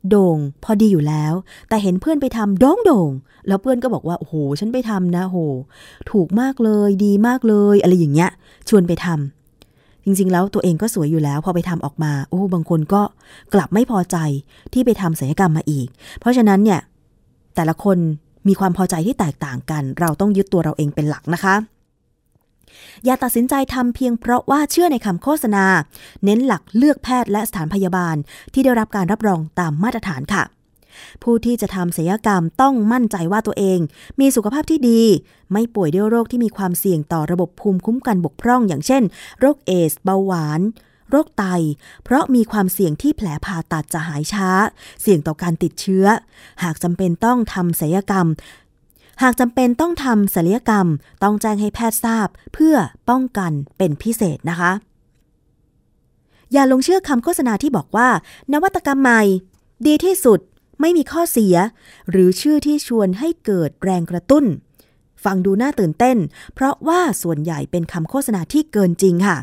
[0.09, 1.33] โด่งพอดีอยู่แล้ว
[1.69, 3.11] แต่เห็นเพื่อนไปทำโด่งโด่ง
[3.47, 5.37] แล้วเพื่อนก็บอกว่าโอ้โหฉันไปทำนะโห
[6.11, 8.29] ถูกมากเลยดีมากเลย อะไรอย่างเงี้ย
[8.69, 9.40] ชวนไปทำ
[10.05, 13.01] จริงๆ แล้วตัวเองก็สวยอยู่แล้ว พอไปทำออกมา โอ้ บางคนก็
[13.53, 14.17] กลับไม่พอใจ
[14.73, 15.87] ที่ไปทำศัลยกรรมมาอีก
[16.19, 16.79] เพราะฉะนั้นเนี่ย
[17.55, 17.97] แต่ละคน
[18.47, 21.55] มีความพอใจที่แตกต่างกัน เราต้องยึดตัวเราเองเป็นหลักนะคะ
[23.05, 25.65] อย่าตัดสินใจทำเพียงเพราะว่าเชื่อในคำโฆษณา
[26.23, 28.15] เน้นหลักเลือกแพทย์และสถานพยาบาล
[28.53, 30.43] ที่ได้รับการรับรองตามมาตรฐานค่ะ
[31.23, 33.79] ผู้ที่จะทำศัลยกรรมต้องมั่นใจว่าตัวเอง
[34.19, 35.01] มีสุขภาพที่ดี
[35.51, 39.03] ไม่ป่วยด้วยโรคที่มีความเสี่ยงต่อระบบภูมิคุ้มกันบกพร่อง อย่างเช่น
[39.39, 40.61] โรคเอส เบาหวาน
[41.09, 41.45] โรคไต
[42.03, 44.49] เพราะมีความเสี่ยงที่แผลผ่าตัดจะหายช้า
[45.01, 46.05] เสี่ยงต่อการติดเชื้อ
[46.63, 48.27] หากจำเป็นต้องทำศัลยกรรม
[49.23, 50.87] หากจำเป็นต้องทำศัลยกรรม
[51.23, 52.75] ต้องแจ้งให้แพทย์ทราบ เพื่อ
[53.09, 54.71] ป้องกันเป็นพิเศษนะคะ
[56.53, 58.09] อย่าลงเชื่อคำโฆษณาที่บอกว่า
[58.53, 59.21] นวัตกรรมใหม่
[59.87, 60.39] ดีที่สุด
[60.81, 61.55] ไม่มีข้อเสีย
[62.09, 64.45] หรือชื่อที่ชวนให้เกิดแรงกระตุ้น
[65.23, 66.17] ฟังดูน่าตื่นเต้น
[66.53, 69.37] เพราะว่าส่วนใหญ่เป็นคำโฆษณาที่เกินจริงค่ะ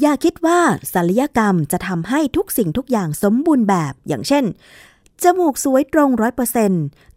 [0.00, 0.60] อย่าคิดว่า
[0.92, 4.44] ศัลยกรรมจะทำให้ทุกสิ่งทุกอย่างสมบูรณ์แบบ อย่างเช่น
[5.22, 6.72] จมูกสวยตรงร้อยเปอร์เซน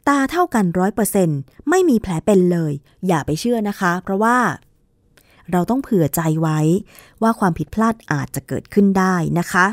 [0.08, 1.30] ตาเท่ากันร้อยเปอร์เซน
[1.70, 2.74] ไม่มีแผลเป็นเลย
[3.08, 4.38] อย่าไปเชื่อนะคะ เพราะว่า
[5.52, 6.60] เราต้องเผื่อใจไว้
[7.22, 9.66] ว่าความผิดพลาดอาจจะเกิดขึ้นได้นะคะ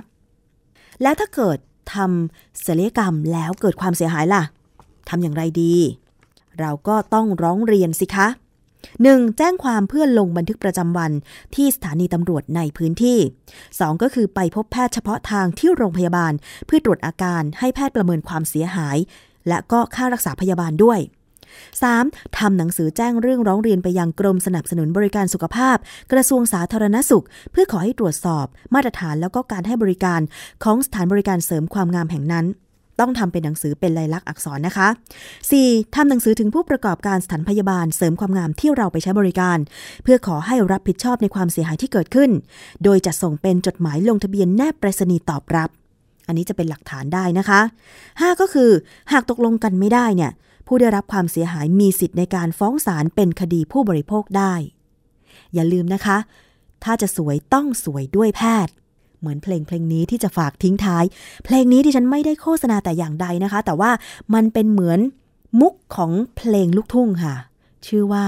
[1.03, 1.59] แล้วถ้าเกิด
[1.95, 4.43] ทำศัลยกรรมแล้วเกิดความเสียหายล่ะ
[5.09, 5.75] ทำอย่างไรดี
[6.61, 8.29] เราก็ต้องร้องเรียนสิคะ
[8.83, 9.39] 1.
[9.39, 11.13] แจ้งความเพื่อลงบันทึกประจำวัน
[11.55, 13.19] ที่สถานีตำรวจในพื้นที่
[13.61, 14.03] 2.
[14.03, 16.33] ก็คือไปพบแพทย์เฉพาะทางที่โรงพยาบาล
[16.67, 18.97] เพื่อตรวจอาการให้แพทย์ประเมินความเสียหาย
[19.49, 20.99] และก็ค่ารักษาพยาบาลด้วย
[21.59, 22.39] 3.
[22.39, 25.77] ทำหนังสือแจ้งเรื่องร้องเรียนไปยังกรมสนับสนุนบริการสุขภาพ
[26.13, 30.21] กระทรวงสาธารณสุข เพื่อขอให้ตรวจสอบมาตรฐานแล้วก็การให้บริการ
[30.65, 32.47] ของสถานบริการเสริมความงามแห่งนั้น
[33.01, 34.89] ต้องทำเป็นหนังสือเป็นลายลักษณ์อักษรนะคะ
[35.41, 35.95] 4.
[35.95, 39.59] ทำหนังสือถึงผู้ประกอบการสถานพยาบาลเสริมความงามที่เราไปใช้บริการ
[40.03, 42.31] เพื่อขอให้รับผิดชอบในความเสียหายที่เกิดขึ้น
[42.85, 45.71] โดยจะส่งเป็นจดหมายลงทะเบียนแนบไปรษณีย์ตอบรับ
[46.27, 47.61] อันนี้จะเป็นหลักฐานได้นะคะ
[48.05, 48.71] 5 ก็คือ
[49.13, 50.31] หากตกลงกันไม่ได้เนี่ย
[50.73, 54.55] ผู้ได้รับความเสียหายมีสิทธิ์ในการฟ้องศาลเป็นคดีผู้บริโภคได้
[55.55, 56.17] อย่าลืมนะคะ
[56.85, 58.73] ถ้าจะสวยต้องสวยด้วยแพทย์
[59.21, 61.05] เหมือนเพลงเพลงนี้ที่จะฝากทิ้งท้าย
[61.45, 63.91] เพลงนี้ที่ฉันไม่ได้โฆษณาแต่อย่างใดนะคะ แต่ว่า
[64.35, 65.01] มันเป็นเหมือน
[65.61, 67.35] มุกของเพลงลูกทุ่งค่ะ
[67.87, 68.25] ชื่อว่า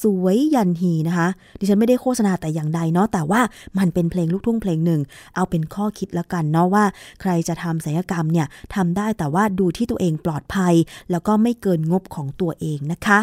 [0.00, 1.28] สวยยันฮีนะคะ
[1.58, 3.40] ดิฉันไม่ได้โฆษณาแต่อย่างใดเนาะแต่ว่า
[3.78, 5.00] มันเป็นเพลงลูกทุ่งเพลงหนึ่ง
[5.34, 6.84] เอาเป็นข้อคิดละกันเนาะว่า
[7.20, 10.74] ใครจะทำศัลยกรรมเนี่ยทำได้แต่ว่าดูที่ตัวเองปลอดภัย
[11.10, 13.18] แล้วก็ไม่เกินงบของตัวเองนะคะ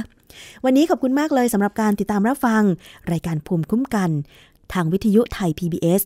[0.65, 2.63] วันนี้ขอบคุณมากเลยสำหรับการติดตามรับฟัง
[3.11, 4.09] รายการภูมิคุ้มกัน
[4.73, 6.01] ทางวิทยุไทย PBS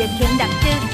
[0.04, 0.93] trên kênh đặc trưng.